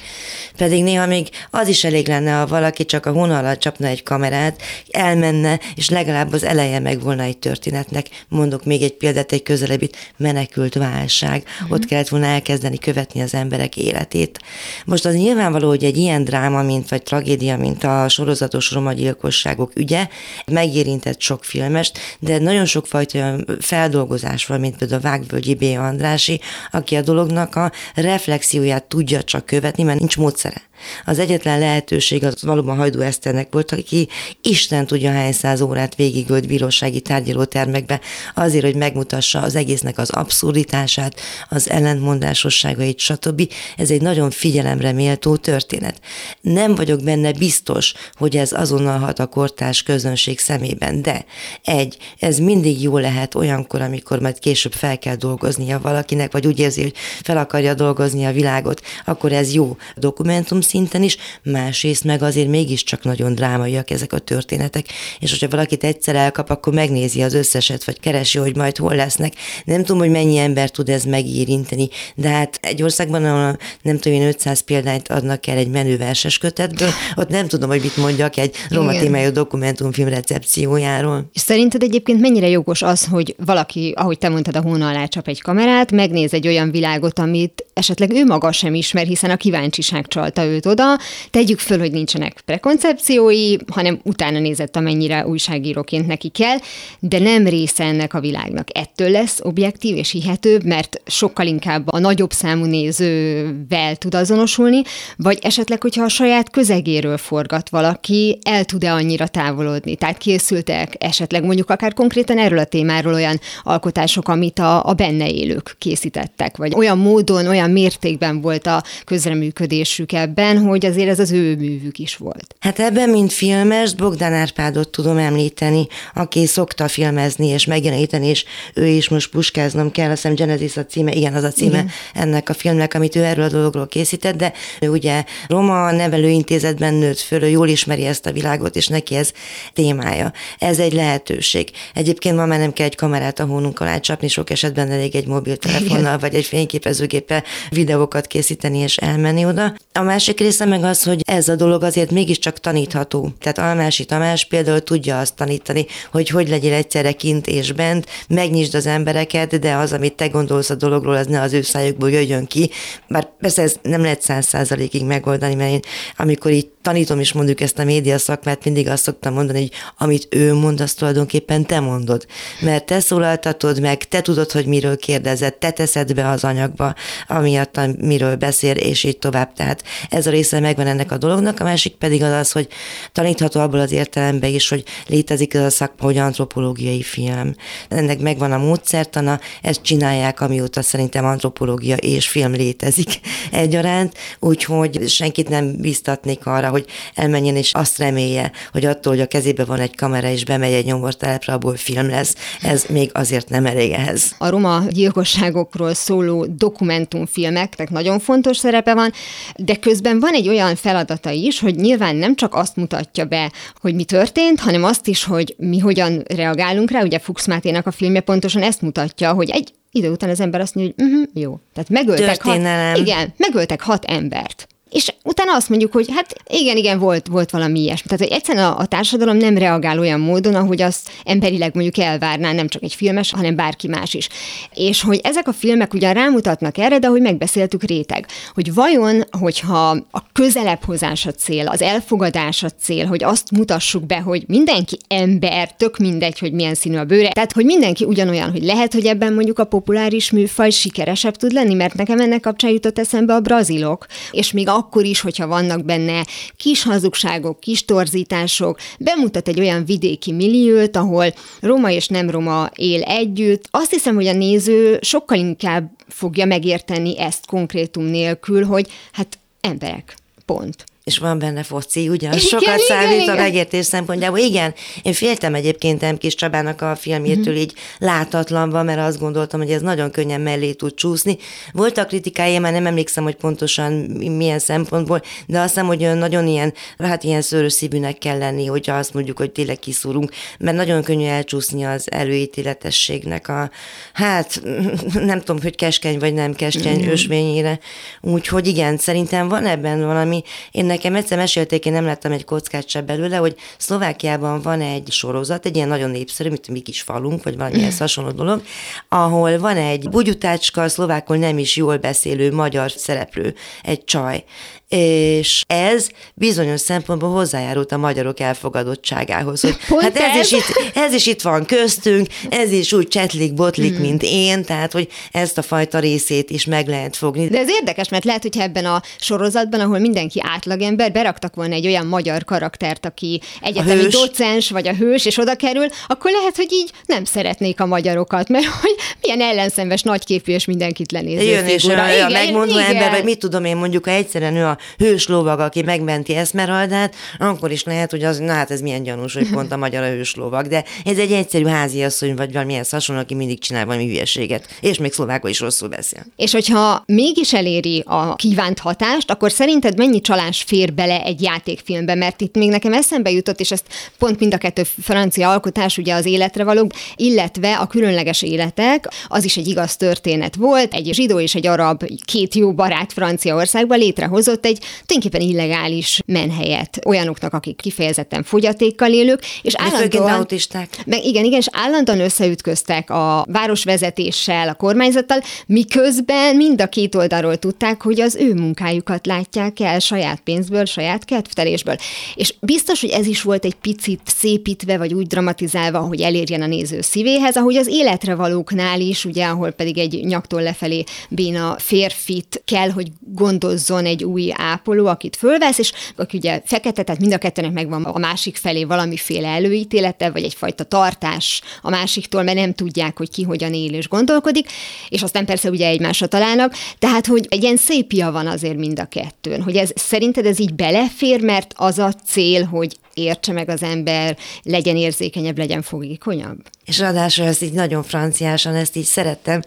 Pedig 0.58 0.84
néha 0.84 1.06
még 1.06 1.30
az 1.50 1.68
is 1.68 1.84
elég 1.84 2.08
lenne, 2.08 2.32
ha 2.32 2.48
valaki 2.48 2.86
csak 2.86 3.06
a 3.06 3.12
hóna 3.12 3.38
alatt 3.38 3.60
csapna 3.60 3.88
egy 3.88 4.04
kamerát, 4.04 4.62
elmenne, 4.92 5.60
és 5.76 5.90
legalább 5.90 6.34
az 6.34 6.44
eleje 6.44 6.80
meg 6.80 7.02
volna 7.02 7.24
egy 7.24 7.38
történetnek. 7.38 8.06
Mondok 8.30 8.66
még 8.66 8.82
egy 8.82 8.94
példát, 8.94 9.32
egy 9.32 9.44
közelebbit, 9.44 10.14
menekült 10.18 10.74
válság. 10.74 11.44
Uh-huh. 11.46 11.72
Ott 11.72 11.86
kellett 11.86 12.08
volna 12.08 12.26
elkezdeni 12.26 12.78
követni 12.78 13.22
az 13.22 13.34
emberek 13.34 13.78
életét. 13.78 14.40
Most 14.86 15.06
az 15.06 15.16
nyilvánvaló, 15.16 15.68
hogy 15.68 15.84
egy 15.84 15.98
ilyen 15.98 16.24
dráma, 16.24 16.62
mint 16.62 16.90
vagy 16.90 17.04
tragédia, 17.04 17.58
mint 17.58 17.84
a 17.84 18.10
sorozatos 18.10 18.72
roma 18.72 18.94
gyilkosságok 18.94 19.72
ügye, 19.76 20.08
megérintett 20.46 21.22
sok 21.22 21.44
filmest, 21.44 21.98
de 22.20 22.38
nagyon 22.38 22.66
sok 22.66 22.88
fajta 22.88 23.18
olyan 23.18 23.58
feldolgozás 23.60 24.46
van, 24.46 24.60
mint 24.60 24.78
például 24.78 25.00
a 25.00 25.04
Vágvölgyi 25.04 25.56
B. 25.56 25.64
Andrási, 25.64 26.42
aki 26.72 26.96
a 26.96 27.02
dolognak 27.02 27.56
a 27.56 27.72
reflexióját 27.96 28.84
tudja 28.84 29.24
csak 29.24 29.46
követni, 29.56 29.84
mert 29.84 30.00
nincs 30.00 30.18
módszere. 30.18 30.62
Az 31.06 31.20
egyetlen 31.20 31.60
lehetőség 31.60 32.24
az 32.24 32.44
valóban 32.44 32.78
Hajdú 32.78 33.00
Eszternek 33.00 33.48
volt, 33.52 33.72
aki 33.72 34.08
Isten 34.42 34.86
tudja 34.86 35.12
hány 35.12 35.32
száz 35.32 35.62
órát 35.62 35.96
végigölt 35.96 36.48
bírósági 36.48 37.02
tárgyalótermekbe 37.02 38.00
azért, 38.36 38.64
hogy 38.64 38.76
megmutassa 38.76 39.42
az 39.42 39.56
egésznek 39.56 39.98
az 39.98 40.10
abszurditását, 40.10 41.20
az 41.50 41.70
ellentmondásosságait, 41.70 43.00
stb. 43.00 43.52
Ez 43.78 43.92
egy 43.92 44.02
nagyon 44.02 44.32
figyelemre 44.32 44.92
méltó 44.92 45.36
történet. 45.36 46.00
Nem 46.42 46.76
vagyok 46.76 47.04
benne 47.04 47.32
biztos, 47.32 47.94
hogy 48.14 48.38
ez 48.38 48.52
azonnal 48.52 49.00
hat 49.00 49.20
a 49.20 49.26
kortárs 49.26 49.84
közönség 49.84 50.40
szemében, 50.40 51.02
de 51.02 51.26
egy, 51.64 51.98
ez 52.20 52.38
mindig 52.38 52.82
jó 52.82 52.98
lehet 52.98 53.36
olyankor, 53.36 53.82
amikor 53.82 54.20
majd 54.20 54.40
később 54.40 54.74
fel 54.74 55.00
kell 55.00 55.16
dolgoznia 55.16 55.80
valakinek, 55.80 56.32
vagy 56.32 56.48
úgy 56.48 56.60
érzi, 56.60 56.82
hogy 56.82 56.94
fel 57.24 57.38
akarja 57.38 57.74
dolgozni 57.74 58.26
a 58.26 58.32
világot, 58.32 58.82
akkor 59.06 59.32
ez 59.32 59.54
jó 59.54 59.78
dokumentum 59.96 60.62
szinten 60.76 61.04
is, 61.04 61.18
másrészt 61.44 62.04
meg 62.04 62.22
azért 62.22 62.48
mégiscsak 62.48 63.04
nagyon 63.04 63.36
drámaiak 63.36 63.90
ezek 63.92 64.14
a 64.14 64.20
történetek, 64.20 64.86
és 65.20 65.30
hogyha 65.30 65.48
valakit 65.48 65.84
egyszer 65.84 66.16
elkap, 66.16 66.50
akkor 66.50 66.74
megnézi 66.74 67.22
az 67.22 67.34
összeset, 67.34 67.84
vagy 67.84 68.00
keresi, 68.00 68.38
hogy 68.38 68.56
majd 68.56 68.78
hol 68.78 68.96
lesznek. 68.96 69.34
Nem 69.66 69.84
tudom, 69.84 70.02
hogy 70.02 70.10
mennyi 70.10 70.38
ember 70.38 70.70
tud 70.70 70.90
ez 70.90 71.04
megérinteni, 71.04 71.90
de 72.16 72.30
hát 72.30 72.60
egy 72.62 72.84
országban, 72.84 73.26
ahol 73.26 73.58
nem 73.82 73.98
tudom 74.00 74.20
én 74.20 74.28
500 74.28 74.60
példányt 74.60 75.08
adnak 75.08 75.48
el 75.48 75.58
egy 75.58 75.70
menő 75.70 75.98
verses 75.98 76.38
kötetből, 76.38 76.90
ott 77.16 77.30
nem 77.30 77.48
tudom, 77.48 77.70
hogy 77.70 77.82
mit 77.82 77.98
mondjak 77.98 78.38
egy 78.38 78.56
roma 78.70 78.92
témájú 78.92 79.32
dokumentumfilm 79.32 80.08
recepciójáról. 80.08 81.30
És 81.34 81.42
szerinted 81.42 81.84
egyébként 81.84 82.22
mennyire 82.22 82.48
jogos 82.48 82.82
az, 82.82 83.06
hogy 83.06 83.36
valaki, 83.46 83.94
ahogy 83.96 84.18
te 84.18 84.30
mondtad, 84.30 84.56
a 84.56 84.62
hóna 84.62 84.88
alá 84.88 85.06
csap 85.06 85.28
egy 85.28 85.42
kamerát, 85.42 85.92
megnéz 85.92 86.34
egy 86.34 86.48
olyan 86.48 86.72
világot, 86.72 87.20
amit 87.20 87.66
esetleg 87.74 88.12
ő 88.12 88.26
maga 88.26 88.52
sem 88.52 88.74
ismer, 88.74 89.06
hiszen 89.06 89.30
a 89.30 89.38
kíváncsiság 89.38 90.08
csalta 90.08 90.44
őt 90.46 90.65
oda. 90.66 90.98
Tegyük 91.30 91.60
föl, 91.60 91.80
hogy 91.80 91.92
nincsenek 91.92 92.42
prekoncepciói, 92.46 93.56
hanem 93.68 94.00
utána 94.04 94.40
nézett, 94.40 94.76
amennyire 94.76 95.28
újságíróként 95.28 96.08
neki 96.08 96.30
kell, 96.30 96.58
de 97.00 97.20
nem 97.20 97.48
része 97.48 97.84
ennek 97.84 98.14
a 98.14 98.20
világnak. 98.20 98.68
Ettől 98.72 99.10
lesz 99.10 99.40
objektív 99.42 99.98
és 99.98 100.12
hihetőbb, 100.12 100.64
mert 100.64 101.02
sokkal 101.06 101.46
inkább 101.46 101.88
a 101.92 102.00
nagyobb 102.00 102.32
számú 102.32 102.66
nézővel 102.66 103.96
tud 103.96 104.16
azonosulni, 104.16 104.82
vagy 105.18 105.40
esetleg, 105.42 105.82
hogyha 105.82 106.04
a 106.04 106.10
saját 106.10 106.50
közegéről 106.50 107.18
forgat 107.18 107.70
valaki, 107.70 108.40
el 108.44 108.66
tud-e 108.66 108.94
annyira 108.94 109.28
távolodni? 109.28 109.96
Tehát 109.96 110.18
készültek 110.18 110.96
esetleg 111.00 111.44
mondjuk 111.44 111.70
akár 111.70 111.94
konkrétan 111.94 112.38
erről 112.38 112.60
a 112.60 112.64
témáról 112.64 113.14
olyan 113.14 113.40
alkotások, 113.64 114.28
amit 114.28 114.60
a, 114.60 114.86
a 114.86 114.94
benne 114.94 115.30
élők 115.30 115.76
készítettek, 115.78 116.58
vagy 116.58 116.74
olyan 116.76 116.98
módon, 116.98 117.48
olyan 117.48 117.72
mértékben 117.72 118.42
volt 118.42 118.68
a 118.68 118.84
közreműködésük 119.06 120.12
ebben, 120.12 120.45
hogy 120.54 120.86
azért 120.86 121.10
ez 121.10 121.20
az 121.20 121.32
ő 121.32 121.56
művük 121.56 121.98
is 121.98 122.16
volt. 122.16 122.56
Hát 122.60 122.80
ebben, 122.80 123.10
mint 123.10 123.34
filmes, 123.34 123.94
Bogdan 123.94 124.34
Árpádot 124.34 124.90
tudom 124.90 125.18
említeni, 125.18 125.88
aki 126.14 126.46
szokta 126.46 126.88
filmezni 126.88 127.48
és 127.48 127.66
megjeleníteni, 127.66 128.28
és 128.28 128.46
ő 128.74 128.88
is 128.88 129.10
most 129.10 129.30
puskáznom 129.30 129.92
kell, 129.92 130.10
azt 130.10 130.22
hiszem 130.22 130.36
Genesis 130.36 130.78
a 130.78 130.86
címe, 130.86 131.12
igen, 131.12 131.34
az 131.34 131.44
a 131.44 131.52
címe 131.52 131.70
igen. 131.70 131.90
ennek 132.14 132.50
a 132.50 132.54
filmnek, 132.54 132.94
amit 132.94 133.16
ő 133.16 133.24
erről 133.24 133.46
a 133.46 133.50
dologról 133.50 133.88
készített, 133.88 134.36
de 134.36 134.54
ő 134.82 134.90
ugye 134.90 135.24
Roma 135.48 135.92
nevelőintézetben 135.92 136.94
nőtt 136.94 137.20
föl, 137.20 137.44
ő 137.44 137.50
jól 137.50 137.68
ismeri 137.68 138.06
ezt 138.06 138.26
a 138.26 138.32
világot, 138.32 138.76
és 138.76 138.88
neki 138.88 139.16
ez 139.16 139.32
témája. 139.74 140.34
Ez 140.60 140.80
egy 140.80 140.94
lehetőség. 140.94 141.70
Egyébként 141.94 142.36
ma 142.36 142.46
már 142.46 142.60
nem 142.60 142.74
kell 142.74 142.86
egy 142.86 142.96
kamerát 142.96 143.40
a 143.40 143.46
hónunk 143.46 143.80
alá 143.80 144.00
csapni, 144.00 144.28
sok 144.28 144.50
esetben 144.50 144.92
elég 144.92 145.16
egy 145.16 145.28
mobiltelefonnal, 145.28 146.18
vagy 146.18 146.36
egy 146.36 146.46
fényképezőgéppel 146.46 147.44
videókat 147.70 148.28
készíteni 148.28 148.78
és 148.78 148.98
elmenni 148.98 149.46
oda. 149.46 149.76
A 149.92 150.02
másik 150.02 150.35
része 150.40 150.66
meg 150.66 150.84
az, 150.84 151.04
hogy 151.04 151.22
ez 151.26 151.48
a 151.48 151.56
dolog 151.56 151.84
azért 151.84 152.12
mégiscsak 152.12 152.60
tanítható. 152.60 153.30
Tehát 153.40 153.58
Almási 153.58 154.06
Tamás 154.06 154.46
például 154.46 154.84
tudja 154.84 155.20
azt 155.20 155.36
tanítani, 155.36 155.86
hogy 156.12 156.30
hogy 156.30 156.50
legyél 156.50 156.74
egyszerre 156.74 157.12
kint 157.12 157.48
és 157.48 157.72
bent, 157.72 158.06
megnyisd 158.28 158.76
az 158.76 158.86
embereket, 158.86 159.60
de 159.60 159.74
az, 159.74 159.94
amit 159.94 160.16
te 160.16 160.28
gondolsz 160.28 160.70
a 160.70 160.76
dologról, 160.76 161.16
az 161.16 161.28
ne 161.28 161.42
az 161.42 161.54
ő 161.54 161.62
szájukból 161.62 162.12
jöjjön 162.12 162.46
ki. 162.46 162.70
Bár 163.08 163.28
persze 163.40 163.62
ez 163.62 163.76
nem 163.82 164.02
lehet 164.02 164.22
száz 164.22 164.46
százalékig 164.46 165.04
megoldani, 165.04 165.56
mert 165.56 165.72
én 165.72 165.80
amikor 166.18 166.52
így 166.52 166.68
tanítom 166.86 167.20
is 167.20 167.34
mondjuk 167.34 167.62
ezt 167.62 167.80
a 167.80 167.84
média 167.84 168.18
szakmát, 168.18 168.64
mindig 168.64 168.88
azt 168.88 169.04
szoktam 169.04 169.34
mondani, 169.34 169.60
hogy 169.60 169.72
amit 169.98 170.28
ő 170.30 170.54
mond, 170.54 170.82
azt 170.82 170.98
tulajdonképpen 170.98 171.66
te 171.66 171.80
mondod. 171.80 172.26
Mert 172.62 172.86
te 172.86 173.00
szólaltatod 173.00 173.82
meg, 173.82 174.04
te 174.04 174.22
tudod, 174.22 174.52
hogy 174.52 174.66
miről 174.66 174.98
kérdezed, 174.98 175.54
te 175.54 175.72
teszed 175.72 176.14
be 176.14 176.30
az 176.30 176.44
anyagba, 176.44 176.94
amiatt, 177.28 177.80
miről 177.98 178.36
beszél, 178.36 178.76
és 178.76 179.04
így 179.04 179.18
tovább. 179.18 179.54
Tehát 179.54 179.84
ez 180.10 180.25
a 180.28 180.30
része 180.30 180.60
megvan 180.60 180.88
ennek 180.88 181.12
a 181.12 181.18
dolognak, 181.18 181.60
a 181.60 181.64
másik 181.64 181.96
pedig 181.96 182.24
az 182.24 182.32
az, 182.32 182.52
hogy 182.52 182.68
tanítható 183.12 183.60
abból 183.60 183.80
az 183.80 183.92
értelemben 183.92 184.54
is, 184.54 184.70
hogy 184.70 184.84
létezik 185.08 185.54
ez 185.54 185.62
a 185.62 185.70
szakma, 185.70 186.06
hogy 186.06 186.18
antropológiai 186.18 187.02
film. 187.02 187.56
Ennek 187.90 188.20
megvan 188.20 188.52
a 188.52 188.58
módszertana, 188.58 189.40
ezt 189.62 189.82
csinálják, 189.82 190.42
amióta 190.42 190.82
szerintem 190.82 191.26
antropológia 191.26 191.96
és 191.96 192.28
film 192.28 192.52
létezik 192.52 193.20
egyaránt, 193.52 194.18
úgyhogy 194.40 195.10
senkit 195.10 195.50
nem 195.50 195.76
biztatnék 195.76 196.46
arra, 196.46 196.70
hogy 196.70 196.86
elmenjen 197.14 197.56
és 197.56 197.74
azt 197.74 197.98
remélje, 197.98 198.52
hogy 198.72 198.86
attól, 198.86 199.14
hogy 199.14 199.22
a 199.22 199.28
kezébe 199.28 199.66
van 199.66 199.80
egy 199.80 199.96
kamera 199.96 200.30
és 200.30 200.46
bemegy 200.46 200.74
egy 200.74 200.86
nyomortelepre, 200.86 201.54
abból 201.54 201.76
film 201.76 202.10
lesz, 202.10 202.36
ez 202.62 202.86
még 202.90 203.10
azért 203.14 203.50
nem 203.50 203.66
elég 203.66 203.92
ehhez. 203.92 204.36
A 204.38 204.50
roma 204.50 204.84
gyilkosságokról 204.90 205.94
szóló 205.94 206.46
dokumentumfilmeknek 206.46 207.90
nagyon 207.90 208.20
fontos 208.20 208.58
szerepe 208.58 208.94
van, 208.94 209.12
de 209.56 209.76
közben 209.76 210.15
van 210.20 210.34
egy 210.34 210.48
olyan 210.48 210.76
feladata 210.76 211.30
is, 211.30 211.60
hogy 211.60 211.76
nyilván 211.76 212.16
nem 212.16 212.36
csak 212.36 212.54
azt 212.54 212.76
mutatja 212.76 213.26
be, 213.26 213.52
hogy 213.82 213.96
mi 213.96 214.04
történt, 214.04 214.60
hanem 214.60 214.84
azt 214.84 215.08
is, 215.08 215.24
hogy 215.24 215.56
mi 215.58 215.80
hogyan 215.80 216.24
reagálunk 216.36 216.92
rá. 216.92 217.04
Ugye 217.04 217.20
Fuchs 217.20 217.46
Máténak 217.46 217.88
a 217.88 217.92
filmje 217.92 218.22
pontosan 218.22 218.62
ezt 218.62 218.82
mutatja, 218.82 219.34
hogy 219.34 219.50
egy 219.50 219.74
idő 219.92 220.12
után 220.12 220.30
az 220.30 220.40
ember 220.40 220.62
azt 220.62 220.76
mondja, 220.76 220.94
hogy 220.98 221.06
uh-huh, 221.06 221.28
jó. 221.34 221.60
Tehát 221.74 221.90
megöltek 221.90 222.42
hat, 222.42 222.98
igen, 222.98 223.34
megöltek 223.38 223.82
hat 223.82 224.06
embert 224.06 224.68
és 224.90 225.14
utána 225.24 225.56
azt 225.56 225.70
mondjuk, 225.70 225.92
hogy 225.92 226.08
hát 226.14 226.36
igen, 226.50 226.78
igen, 226.78 227.00
volt, 227.00 227.28
volt 227.28 227.50
valami 227.50 227.80
ilyesmi. 227.80 228.08
Tehát, 228.10 228.24
hogy 228.24 228.38
egyszerűen 228.38 228.66
a, 228.66 228.78
a 228.78 228.86
társadalom 228.86 229.38
nem 229.38 229.58
reagál 229.58 230.00
olyan 230.00 230.20
módon, 230.20 230.56
ahogy 230.56 230.82
azt 230.82 231.10
emberileg 231.24 231.72
mondjuk 231.74 231.98
elvárná, 231.98 232.52
nem 232.52 232.68
csak 232.68 232.84
egy 232.84 232.94
filmes, 232.94 233.32
hanem 233.32 233.56
bárki 233.56 233.88
más 233.88 234.14
is. 234.14 234.30
És 234.74 235.02
hogy 235.02 235.20
ezek 235.24 235.48
a 235.48 235.54
filmek 235.54 235.94
ugyan 235.94 236.14
rámutatnak 236.14 236.78
erre, 236.78 237.00
de 237.00 237.08
hogy 237.08 237.22
megbeszéltük 237.22 237.84
réteg, 237.84 238.26
hogy 238.54 238.74
vajon, 238.74 239.24
hogyha 239.40 239.90
a 240.12 240.24
közelebb 240.34 240.84
hozás 240.84 241.26
a 241.26 241.32
cél, 241.32 241.68
az 241.68 241.82
elfogadás 241.82 242.64
a 242.64 242.70
cél, 242.70 243.06
hogy 243.06 243.24
azt 243.24 243.52
mutassuk 243.52 244.06
be, 244.06 244.18
hogy 244.18 244.44
mindenki 244.48 244.98
ember, 245.08 245.72
tök 245.72 245.98
mindegy, 245.98 246.40
hogy 246.40 246.52
milyen 246.52 246.76
színű 246.76 246.98
a 246.98 247.06
bőre, 247.06 247.30
tehát 247.30 247.52
hogy 247.52 247.66
mindenki 247.66 248.04
ugyanolyan, 248.04 248.52
hogy 248.52 248.64
lehet, 248.64 248.94
hogy 248.94 249.06
ebben 249.06 249.34
mondjuk 249.34 249.60
a 249.60 249.66
populáris 249.66 250.32
műfaj 250.32 250.70
sikeresebb 250.70 251.36
tud 251.36 251.52
lenni, 251.52 251.74
mert 251.74 251.94
nekem 251.94 252.20
ennek 252.20 252.40
kapcsán 252.40 252.72
jutott 252.72 253.00
eszembe 253.00 253.34
a 253.34 253.40
brazilok, 253.40 254.06
és 254.32 254.52
még 254.52 254.68
akkor 254.76 255.06
is, 255.06 255.22
hogyha 255.22 255.48
vannak 255.48 255.86
benne 255.86 256.26
kis 256.58 256.84
hazugságok, 256.84 257.60
kis 257.60 257.86
torzítások, 257.86 258.80
bemutat 259.00 259.48
egy 259.48 259.60
olyan 259.60 259.86
vidéki 259.86 260.32
milliót, 260.32 260.96
ahol 260.96 261.34
roma 261.60 261.92
és 261.92 262.08
nem 262.08 262.30
roma 262.30 262.70
él 262.76 263.02
együtt. 263.02 263.68
Azt 263.72 263.92
hiszem, 263.92 264.16
hogy 264.16 264.28
a 264.28 264.34
néző 264.34 265.00
sokkal 265.02 265.38
inkább 265.38 265.92
fogja 266.08 266.46
megérteni 266.46 267.20
ezt 267.20 267.46
konkrétum 267.46 268.04
nélkül, 268.04 268.66
hogy 268.66 268.88
hát 269.12 269.40
emberek, 269.62 270.16
pont 270.46 270.86
és 271.06 271.18
van 271.18 271.40
benne 271.40 271.64
foci, 271.64 272.10
ugyan 272.10 272.32
sokat 272.38 272.62
igen, 272.62 272.78
számít 272.78 273.22
igen. 273.22 273.38
a 273.38 273.42
megértés 273.42 273.86
szempontjából. 273.86 274.38
Igen, 274.38 274.74
én 275.02 275.14
féltem 275.14 275.56
egyébként 275.56 276.12
M. 276.12 276.16
Kis 276.18 276.36
Csabának 276.36 276.82
a 276.82 276.96
filmjétől 276.96 277.44
uh-huh. 277.44 277.60
így 277.60 277.74
látatlanva, 277.98 278.84
mert 278.84 279.00
azt 279.00 279.20
gondoltam, 279.20 279.60
hogy 279.60 279.72
ez 279.72 279.82
nagyon 279.82 280.12
könnyen 280.12 280.42
mellé 280.42 280.72
tud 280.72 280.94
csúszni. 280.94 281.38
Voltak 281.72 282.08
kritikája, 282.08 282.60
már 282.60 282.72
nem 282.72 282.86
emlékszem, 282.86 283.24
hogy 283.24 283.36
pontosan 283.36 283.92
milyen 284.18 284.60
szempontból, 284.60 285.22
de 285.48 285.60
azt 285.60 285.68
hiszem, 285.68 285.86
hogy 285.86 286.00
nagyon 286.00 286.48
ilyen, 286.48 286.74
hát 286.98 287.24
ilyen 287.24 287.42
szörös 287.42 287.74
szívűnek 287.74 288.18
kell 288.18 288.38
lenni, 288.38 288.66
hogyha 288.66 288.96
azt 288.98 289.14
mondjuk, 289.14 289.38
hogy 289.38 289.52
tényleg 289.52 289.80
kiszúrunk, 289.80 290.32
mert 290.60 290.78
nagyon 290.78 291.04
könnyű 291.04 291.26
elcsúszni 291.26 291.84
az 291.84 292.12
előítéletességnek 292.12 293.48
a, 293.48 293.70
hát 294.14 294.62
nem 295.14 295.40
tudom, 295.40 295.62
hogy 295.62 295.76
keskeny 295.76 296.20
vagy 296.20 296.34
nem 296.34 296.54
keskeny 296.54 296.96
uh-huh. 296.96 297.12
ösvényére. 297.12 297.80
Úgyhogy 298.22 298.68
igen, 298.68 298.98
szerintem 298.98 299.48
van 299.48 299.66
ebben 299.66 300.06
valami, 300.06 300.44
én 300.72 300.94
nekem 300.96 301.16
egyszer 301.16 301.38
mesélték, 301.38 301.86
én 301.86 301.94
nem 301.94 302.06
láttam 302.06 302.32
egy 302.32 302.46
kockát 302.46 302.90
se 302.90 303.02
belőle, 303.02 303.38
hogy 303.38 303.56
Szlovákiában 303.78 304.62
van 304.62 304.82
egy 304.82 305.12
sorozat, 305.12 305.66
egy 305.66 305.76
ilyen 305.76 305.88
nagyon 305.88 306.10
népszerű, 306.10 306.50
mint 306.50 306.68
mi 306.68 306.80
kis 306.80 307.02
falunk, 307.02 307.44
vagy 307.44 307.58
valami 307.58 307.78
mm. 307.78 307.88
hasonló 308.00 308.32
dolog, 308.32 308.62
ahol 309.10 309.60
van 309.60 309.78
egy 309.78 310.10
bugyutácska, 310.10 310.90
szlovákul 310.90 311.38
nem 311.38 311.58
is 311.58 311.76
jól 311.76 311.98
beszélő 311.98 312.52
magyar 312.52 312.92
szereplő, 312.92 313.56
egy 313.84 314.04
csaj, 314.04 314.44
és 314.90 315.64
ez 315.68 316.10
bizonyos 316.34 316.80
szempontból 316.80 317.30
hozzájárult 317.30 317.92
a 317.92 317.98
magyarok 317.98 318.40
elfogadottságához, 318.40 319.62
hogy 319.62 319.78
Pont 319.88 320.02
hát 320.02 320.18
ez, 320.18 320.38
ez? 320.38 320.52
Is 320.52 320.52
itt, 320.52 320.92
ez 320.94 321.14
is 321.14 321.26
itt 321.26 321.42
van 321.42 321.66
köztünk, 321.66 322.28
ez 322.50 322.72
is 322.72 322.94
úgy 322.94 323.08
csetlik, 323.08 323.54
botlik, 323.54 323.94
hmm. 323.94 324.02
mint 324.02 324.24
én, 324.24 324.64
tehát 324.64 324.92
hogy 324.92 325.08
ezt 325.32 325.58
a 325.58 325.62
fajta 325.62 326.00
részét 326.00 326.50
is 326.50 326.66
meg 326.66 326.88
lehet 326.88 327.16
fogni. 327.16 327.48
De 327.48 327.60
ez 327.60 327.70
érdekes, 327.70 328.10
mert 328.10 328.24
lehet, 328.24 328.42
hogy 328.42 328.58
ebben 328.58 328.86
a 328.86 329.02
sorozatban, 329.20 329.80
ahol 329.80 330.00
mindenki 330.00 330.42
átlag 330.44 330.82
átlagember 330.86 331.12
beraktak 331.12 331.56
volna 331.56 331.74
egy 331.74 331.88
olyan 331.88 332.06
magyar 332.06 332.44
karaktert, 332.44 333.06
aki 333.06 333.42
egyetemi 333.62 334.08
docens 334.08 334.70
vagy 334.70 334.88
a 334.88 334.94
hős, 334.94 335.26
és 335.26 335.38
oda 335.38 335.56
kerül, 335.56 335.88
akkor 336.08 336.32
lehet, 336.32 336.56
hogy 336.56 336.72
így 336.72 336.92
nem 337.06 337.26
szeretnék 337.26 337.80
a 337.80 337.86
magyarokat, 337.86 338.50
mert 338.50 338.66
hogy 338.82 338.96
milyen 339.22 339.42
ellenszenves 339.42 340.02
nagyképű 340.02 340.54
és 340.54 340.66
mindenkit 340.66 341.12
lenéző 341.12 341.44
Jön 341.44 341.66
és 341.66 341.84
olyan, 341.84 342.10
igen, 342.10 342.32
megmondó 342.32 342.80
igen. 342.80 342.92
ember, 342.92 343.12
vagy 343.12 343.24
mit 343.24 343.40
tudom 343.40 343.66
én, 343.66 343.76
mondjuk, 343.76 344.06
ha 344.06 344.12
egyszerűen 344.12 344.56
ő 344.56 344.66
a 344.66 344.78
hős 344.98 345.28
lovag, 345.28 345.60
aki 345.60 345.82
megmenti 345.82 346.36
Eszmeraldát, 346.36 347.16
akkor 347.40 347.72
is 347.72 347.84
lehet, 347.84 348.12
hogy 348.12 348.24
az, 348.24 348.40
na 348.40 348.54
hát 348.54 348.72
ez 348.72 348.82
milyen 348.82 349.04
gyanús, 349.04 349.34
hogy 349.34 349.50
pont 349.50 349.72
a 349.72 349.78
magyar 349.78 350.04
a 350.04 350.08
hős 350.08 350.36
lovag, 350.36 350.68
de 350.68 350.84
ez 351.06 351.18
egy 351.18 351.32
egyszerű 351.32 351.66
háziasszony, 351.66 352.36
vagy 352.36 352.52
valamilyen 352.54 352.86
hasonló, 352.90 353.22
aki 353.22 353.34
mindig 353.34 353.60
csinál 353.60 353.86
valami 353.86 354.06
hülyeséget, 354.06 354.68
és 354.82 354.98
még 354.98 355.14
szlovákul 355.14 355.50
is 355.50 355.60
rosszul 355.60 355.88
beszél. 355.88 356.26
És 356.36 356.52
hogyha 356.52 357.04
mégis 357.06 357.54
eléri 357.54 358.04
a 358.06 358.36
kívánt 358.36 358.80
hatást, 358.80 359.32
akkor 359.32 359.52
szerinted 359.52 359.98
mennyi 359.98 360.22
csalás 360.22 360.64
fér 360.76 360.94
bele 360.94 361.24
egy 361.24 361.42
játékfilmbe? 361.42 362.16
Mert 362.16 362.42
itt 362.42 362.56
még 362.56 362.70
nekem 362.70 362.94
eszembe 362.94 363.32
jutott, 363.32 363.60
és 363.60 363.72
ezt 363.72 363.86
pont 364.18 364.40
mind 364.40 364.54
a 364.54 364.58
kettő 364.58 364.84
francia 364.84 365.50
alkotás, 365.50 365.98
ugye 365.98 366.14
az 366.14 366.26
életre 366.26 366.64
való, 366.64 366.92
illetve 367.16 367.76
a 367.76 367.88
különleges 367.88 368.42
életek, 368.42 369.08
az 369.28 369.44
is 369.44 369.58
egy 369.58 369.68
igaz 369.68 369.96
történet 369.96 370.56
volt. 370.56 370.94
Egy 370.94 371.10
zsidó 371.14 371.40
és 371.40 371.56
egy 371.56 371.68
arab, 371.68 372.04
két 372.26 372.56
jó 372.56 372.74
barát 372.74 373.14
Franciaországban 373.14 373.98
létrehozott 373.98 374.66
egy 374.66 374.80
tulajdonképpen 375.06 375.50
illegális 375.50 376.20
menhelyet 376.26 377.00
olyanoknak, 377.06 377.54
akik 377.54 377.76
kifejezetten 377.76 378.44
fogyatékkal 378.44 379.12
élők, 379.12 379.40
és 379.62 379.74
állandóan... 379.76 380.34
autisták. 380.34 380.90
Meg 381.06 381.24
igen, 381.24 381.44
igen, 381.44 381.60
és 381.60 381.68
állandóan 381.72 382.20
összeütköztek 382.20 383.10
a 383.10 383.46
városvezetéssel, 383.50 384.68
a 384.68 384.74
kormányzattal, 384.74 385.42
miközben 385.66 386.56
mind 386.56 386.82
a 386.82 386.88
két 386.88 387.16
oldalról 387.16 387.58
tudták, 387.58 388.02
hogy 388.02 388.22
az 388.22 388.36
ő 388.36 388.54
munkájukat 388.54 389.26
látják 389.26 389.80
el 389.80 390.00
saját 390.00 390.44
pénzből, 390.66 390.86
saját 390.86 391.26
kedvtelésből. 391.26 391.96
És 392.36 392.54
biztos, 392.60 393.02
hogy 393.02 393.10
ez 393.10 393.28
is 393.28 393.42
volt 393.42 393.66
egy 393.66 393.76
picit 393.76 394.22
szépítve, 394.26 394.98
vagy 394.98 395.14
úgy 395.14 395.28
dramatizálva, 395.28 396.00
hogy 396.00 396.22
elérjen 396.22 396.62
a 396.62 396.68
néző 396.68 397.02
szívéhez, 397.02 397.56
ahogy 397.56 397.76
az 397.76 397.88
életre 397.88 398.36
valóknál 398.36 399.00
is, 399.00 399.26
ugye, 399.26 399.46
ahol 399.46 399.72
pedig 399.72 399.98
egy 399.98 400.24
nyaktól 400.24 400.62
lefelé 400.62 401.04
béna 401.30 401.76
férfit 401.80 402.62
kell, 402.66 402.90
hogy 402.90 403.08
gondozzon 403.20 404.06
egy 404.06 404.24
új 404.24 404.54
ápoló, 404.54 405.06
akit 405.06 405.36
fölvesz, 405.36 405.78
és 405.78 405.92
aki 406.16 406.38
ugye 406.38 406.62
fekete, 406.66 407.04
tehát 407.04 407.22
mind 407.22 407.34
a 407.34 407.38
kettőnek 407.38 407.72
megvan 407.72 408.04
a 408.04 408.18
másik 408.18 408.56
felé 408.56 408.84
valamiféle 408.84 409.48
előítélete, 409.48 410.30
vagy 410.30 410.44
egyfajta 410.44 410.84
tartás 410.84 411.62
a 411.82 411.90
másiktól, 411.90 412.44
mert 412.44 412.58
nem 412.58 412.74
tudják, 412.74 413.18
hogy 413.18 413.30
ki 413.30 413.44
hogyan 413.44 413.74
él 413.74 413.94
és 413.94 414.08
gondolkodik, 414.08 414.70
és 415.10 415.22
aztán 415.22 415.46
persze 415.46 415.70
ugye 415.70 415.88
egymásra 415.88 416.28
találnak, 416.28 416.74
tehát 417.00 417.26
hogy 417.26 417.46
egy 417.50 417.64
ilyen 417.64 417.78
szépia 417.78 418.32
van 418.32 418.48
azért 418.48 418.78
mind 418.78 419.00
a 419.00 419.06
kettőn, 419.06 419.62
hogy 419.62 419.76
ez 419.76 419.92
szerinted 419.96 420.45
ez 420.46 420.60
így 420.60 420.74
belefér, 420.74 421.42
mert 421.42 421.74
az 421.76 422.00
a 422.00 422.14
cél, 422.26 422.64
hogy 422.64 422.98
értse 423.16 423.52
meg 423.52 423.70
az 423.70 423.84
ember, 423.84 424.38
legyen 424.64 424.96
érzékenyebb, 424.96 425.58
legyen 425.58 425.82
fogékonyabb. 425.82 426.58
És 426.86 427.00
ráadásul 427.00 427.46
ezt 427.46 427.62
így 427.62 427.74
nagyon 427.74 428.04
franciásan, 428.04 428.76
ezt 428.76 428.96
így 428.96 429.04
szerettem, 429.04 429.62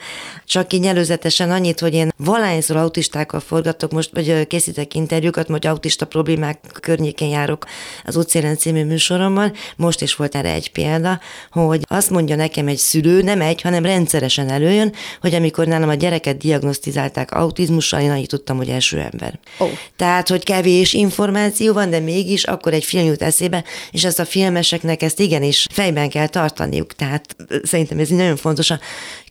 csak 0.45 0.73
így 0.73 0.85
előzetesen 0.85 1.51
annyit, 1.51 1.81
hogy 1.81 1.95
én 1.95 2.13
valahányszor 2.17 2.77
autistákkal 2.77 3.41
forgatok, 3.41 3.93
most 3.93 4.11
vagy 4.13 4.47
készítek 4.47 4.95
interjúkat, 4.95 5.49
hogy 5.49 5.67
autista 5.67 6.07
problémák 6.07 6.59
környékén 6.81 7.29
járok 7.29 7.67
az 8.05 8.17
Óceán 8.17 8.57
című 8.57 8.85
műsoromban, 8.85 9.53
most 9.77 10.01
is 10.01 10.15
volt 10.15 10.35
erre 10.35 10.53
egy 10.53 10.73
példa, 10.73 11.21
hogy 11.51 11.81
azt 11.89 12.11
mondja 12.11 12.37
nekem 12.37 12.67
egy 12.67 12.77
szülő, 12.77 13.23
nem 13.23 13.41
egy, 13.41 13.61
hanem 13.61 13.85
rendszeresen 13.85 14.51
előjön, 14.51 14.93
hogy 15.21 15.35
amikor 15.35 15.67
nálam 15.67 15.89
a 15.89 15.95
gyereket 15.95 16.37
diagnosztizálták 16.37 17.31
autizmussal, 17.31 18.01
én 18.01 18.11
annyit 18.11 18.29
tudtam, 18.29 18.57
hogy 18.57 18.69
első 18.69 18.99
ember. 18.99 19.39
Oh. 19.59 19.69
Tehát, 19.97 20.29
hogy 20.29 20.45
kevés 20.69 20.93
információ 20.93 21.73
van, 21.73 21.91
de 21.91 21.99
mégis 21.99 22.45
akkor 22.45 22.73
egy 22.73 22.85
film 22.85 23.07
jut 23.07 23.23
eszébe, 23.23 23.65
és 23.91 24.05
ezt 24.05 24.19
a 24.19 24.25
filmeseknek 24.25 25.03
ezt 25.03 25.21
igenis 25.21 25.67
fejben 25.73 26.09
kell 26.09 26.27
tartaniuk. 26.27 26.95
Tehát 26.95 27.37
szerintem 27.63 27.99
ez 27.99 28.09
nagyon 28.09 28.37
fontos. 28.37 28.71
A 28.71 28.81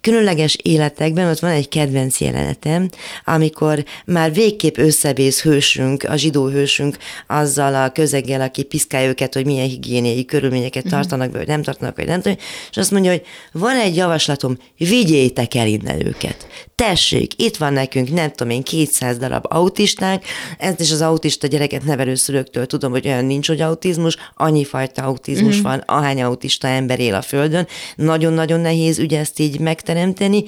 különleges 0.07 0.57
életekben 0.63 1.29
ott 1.29 1.39
van 1.39 1.51
egy 1.51 1.69
kedvenc 1.69 2.19
jelenetem, 2.19 2.89
amikor 3.25 3.83
már 4.05 4.33
végképp 4.33 4.77
összevész 4.77 5.41
hősünk, 5.41 6.03
a 6.03 6.15
zsidó 6.15 6.47
hősünk 6.47 6.97
azzal 7.27 7.75
a 7.75 7.91
közeggel, 7.91 8.41
aki 8.41 8.63
piszkálja 8.63 9.07
őket, 9.07 9.33
hogy 9.33 9.45
milyen 9.45 9.67
higiéniai 9.67 10.25
körülményeket 10.25 10.85
uh-huh. 10.85 10.99
tartanak 10.99 11.31
be, 11.31 11.37
vagy 11.37 11.47
nem 11.47 11.61
tartanak, 11.61 11.95
vagy 11.95 12.05
nem 12.05 12.21
tudom, 12.21 12.37
és 12.69 12.77
azt 12.77 12.91
mondja, 12.91 13.11
hogy 13.11 13.21
van 13.51 13.75
egy 13.75 13.95
javaslatom, 13.95 14.57
vigyétek 14.77 15.55
el 15.55 15.67
innen 15.67 16.05
őket. 16.05 16.47
Tessék, 16.75 17.41
itt 17.41 17.57
van 17.57 17.73
nekünk, 17.73 18.13
nem 18.13 18.31
tudom 18.31 18.53
én, 18.53 18.63
200 18.63 19.17
darab 19.17 19.45
autistánk, 19.49 20.23
ezt 20.57 20.79
is 20.79 20.91
az 20.91 21.01
autista 21.01 21.47
gyereket 21.47 21.83
nevelőszülőktől 21.83 22.65
tudom, 22.65 22.91
hogy 22.91 23.07
olyan 23.07 23.25
nincs, 23.25 23.47
hogy 23.47 23.61
autizmus, 23.61 24.17
annyi 24.35 24.63
fajta 24.63 25.03
autizmus 25.03 25.57
uh-huh. 25.57 25.71
van, 25.71 25.83
ahány 25.97 26.21
autista 26.21 26.67
ember 26.67 26.99
él 26.99 27.13
a 27.13 27.21
földön. 27.21 27.67
Nagyon-nagyon 27.95 28.59
nehéz 28.59 28.99
ugye 28.99 29.19
ezt 29.19 29.39
így 29.39 29.59
megtenni, 29.59 29.96
teremteni, 29.97 30.43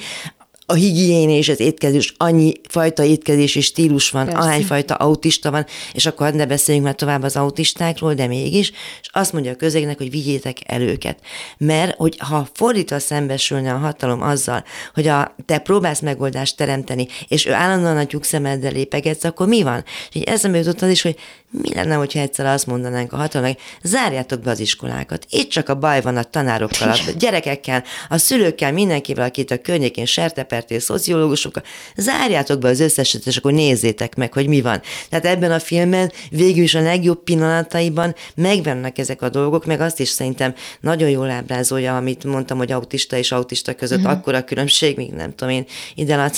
a 0.65 0.74
higién 0.74 1.29
és 1.29 1.50
az 1.50 1.60
étkezés, 1.60 2.13
annyi 2.18 2.53
fajta 2.68 3.03
étkezési 3.03 3.62
stílus 3.62 4.10
van, 4.10 4.25
Persze. 4.25 4.39
ahány 4.39 4.63
fajta 4.63 4.94
autista 4.94 5.51
van, 5.51 5.65
és 5.94 6.06
akkor 6.06 6.34
ne 6.34 6.46
beszéljünk 6.46 6.86
már 6.86 6.96
tovább 6.96 7.24
az 7.24 7.36
autistákról, 7.36 8.13
de 8.13 8.27
mégis, 8.27 8.72
és 9.01 9.10
azt 9.12 9.34
mondja 9.34 9.51
a 9.51 9.56
közegnek, 9.56 9.98
hogy 9.98 10.12
vigyétek 10.12 10.58
el 10.65 10.82
őket. 10.82 11.20
Mert, 11.58 11.96
hogy 11.96 12.18
ha 12.20 12.48
fordítva 12.53 13.00
szembesülne 13.00 13.74
a 13.74 13.77
hatalom 13.77 14.22
azzal, 14.22 14.63
hogy 14.94 15.08
a, 15.08 15.36
te 15.46 15.58
próbálsz 15.58 16.00
megoldást 16.00 16.58
teremteni, 16.58 17.08
és 17.27 17.46
ő 17.46 17.53
állandóan 17.53 17.98
a 17.98 18.06
tyúk 18.06 18.24
szemeddel 18.24 18.72
lépegetsz, 18.72 19.24
akkor 19.24 19.48
mi 19.48 19.63
van? 19.63 19.84
És 20.10 20.15
így 20.15 20.24
eszembe 20.24 20.58
jutott 20.58 20.82
az 20.82 20.89
is, 20.89 21.01
hogy 21.01 21.15
mi 21.51 21.74
lenne, 21.74 21.96
hogyha 21.96 22.20
egyszer 22.20 22.46
azt 22.46 22.65
mondanánk 22.65 23.13
a 23.13 23.18
hatalomnak, 23.18 23.58
zárjátok 23.84 24.39
be 24.39 24.51
az 24.51 24.60
iskolákat. 24.60 25.25
Itt 25.29 25.50
csak 25.50 25.70
a 25.70 25.75
baj 25.75 26.01
van 26.01 26.18
a 26.18 26.24
tanárokkal, 26.24 26.89
a 26.89 26.98
gyerekekkel, 27.18 27.84
a 28.10 28.18
szülőkkel, 28.18 28.72
mindenkivel, 28.72 29.25
akit 29.25 29.51
a 29.51 29.58
környékén 29.58 30.06
sertepertél, 30.06 30.79
szociológusokkal. 30.79 31.63
Zárjátok 31.96 32.60
be 32.60 32.68
az 32.68 32.79
összeset, 32.79 33.25
és 33.25 33.38
akkor 33.38 33.53
nézzétek 33.53 34.15
meg, 34.15 34.34
hogy 34.34 34.48
mi 34.48 34.62
van. 34.62 34.82
Tehát 35.10 35.25
ebben 35.25 35.51
a 35.51 35.60
filmben 35.60 36.12
végül 36.29 36.63
is 36.63 36.75
a 36.75 36.82
legjobb 36.82 37.24
pillanataiban 37.24 38.15
megvannak 38.36 38.98
ezek 38.98 39.22
a 39.22 39.29
dolgok, 39.29 39.65
meg 39.65 39.82
azt 39.82 40.00
is 40.00 40.10
szerintem 40.10 40.53
nagyon 40.82 41.10
jól 41.10 41.29
ábrázolja, 41.29 41.96
amit 41.96 42.24
mondtam, 42.24 42.58
hogy 42.58 42.72
autista 42.72 43.18
és 43.18 43.32
autista 43.32 43.75
között 43.75 44.00
uh-huh. 44.00 44.13
akkor 44.13 44.34
a 44.34 44.44
különbség, 44.44 44.98
még 44.98 45.12
nem 45.12 45.36
tudom 45.36 45.53
én, 45.53 45.65
ide 45.96 46.32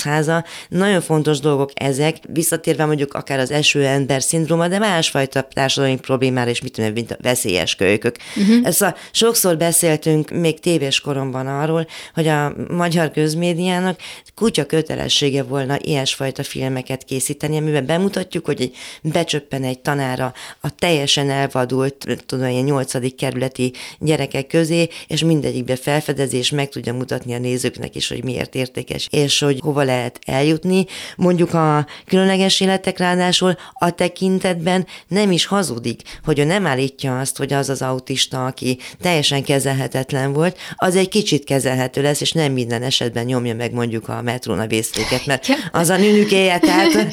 Nagyon 0.68 1.00
fontos 1.00 1.40
dolgok 1.40 1.70
ezek, 1.74 2.16
visszatérve 2.28 2.84
mondjuk 2.84 3.14
akár 3.14 3.38
az 3.38 3.50
eső 3.50 3.86
ember 3.86 4.22
szindróma, 4.22 4.68
de 4.68 4.78
más 4.78 5.01
másfajta 5.02 5.48
társadalmi 5.52 5.98
problémára, 5.98 6.50
és 6.50 6.60
mit 6.60 6.72
tudom, 6.72 6.92
mint 6.92 7.10
a 7.10 7.16
veszélyes 7.20 7.74
kölykök. 7.74 8.16
Uh-huh. 8.36 8.66
Ezt 8.66 8.82
a, 8.82 8.94
sokszor 9.10 9.56
beszéltünk 9.56 10.30
még 10.30 10.60
tévés 10.60 11.00
koromban 11.00 11.46
arról, 11.46 11.86
hogy 12.14 12.28
a 12.28 12.52
magyar 12.68 13.10
közmédiának 13.10 14.00
kutya 14.34 14.66
kötelessége 14.66 15.42
volna 15.42 15.76
ilyesfajta 15.80 16.42
filmeket 16.42 17.04
készíteni, 17.04 17.56
amiben 17.56 17.86
bemutatjuk, 17.86 18.44
hogy 18.44 18.60
egy, 18.60 18.76
becsöppen 19.02 19.64
egy 19.64 19.78
tanára 19.78 20.32
a 20.60 20.74
teljesen 20.74 21.30
elvadult, 21.30 22.06
tudom, 22.26 22.48
ilyen 22.48 22.64
nyolcadik 22.64 23.14
kerületi 23.14 23.72
gyerekek 23.98 24.46
közé, 24.46 24.88
és 25.06 25.24
mindegyikbe 25.24 25.76
felfedezi, 25.76 26.36
és 26.36 26.50
meg 26.50 26.68
tudja 26.68 26.92
mutatni 26.92 27.34
a 27.34 27.38
nézőknek 27.38 27.94
is, 27.94 28.08
hogy 28.08 28.24
miért 28.24 28.54
értékes, 28.54 29.08
és 29.10 29.38
hogy 29.38 29.58
hova 29.62 29.82
lehet 29.82 30.18
eljutni. 30.26 30.86
Mondjuk 31.16 31.54
a 31.54 31.86
különleges 32.06 32.60
életek 32.60 32.98
ráadásul 32.98 33.56
a 33.72 33.90
tekintetben 33.90 34.86
nem 35.08 35.32
is 35.32 35.46
hazudik, 35.46 36.00
hogy 36.24 36.38
ő 36.38 36.44
nem 36.44 36.66
állítja 36.66 37.18
azt, 37.18 37.36
hogy 37.36 37.52
az 37.52 37.68
az 37.68 37.82
autista, 37.82 38.46
aki 38.46 38.78
teljesen 39.00 39.42
kezelhetetlen 39.42 40.32
volt, 40.32 40.58
az 40.76 40.96
egy 40.96 41.08
kicsit 41.08 41.44
kezelhető 41.44 42.02
lesz, 42.02 42.20
és 42.20 42.32
nem 42.32 42.52
minden 42.52 42.82
esetben 42.82 43.24
nyomja 43.24 43.54
meg 43.54 43.72
mondjuk 43.72 44.08
a 44.08 44.22
metrón 44.22 44.58
a 44.58 44.66
vészléket, 44.66 45.26
mert 45.26 45.46
az 45.72 45.88
a 45.88 45.96
nünükéje, 45.96 46.58
tehát 46.58 47.12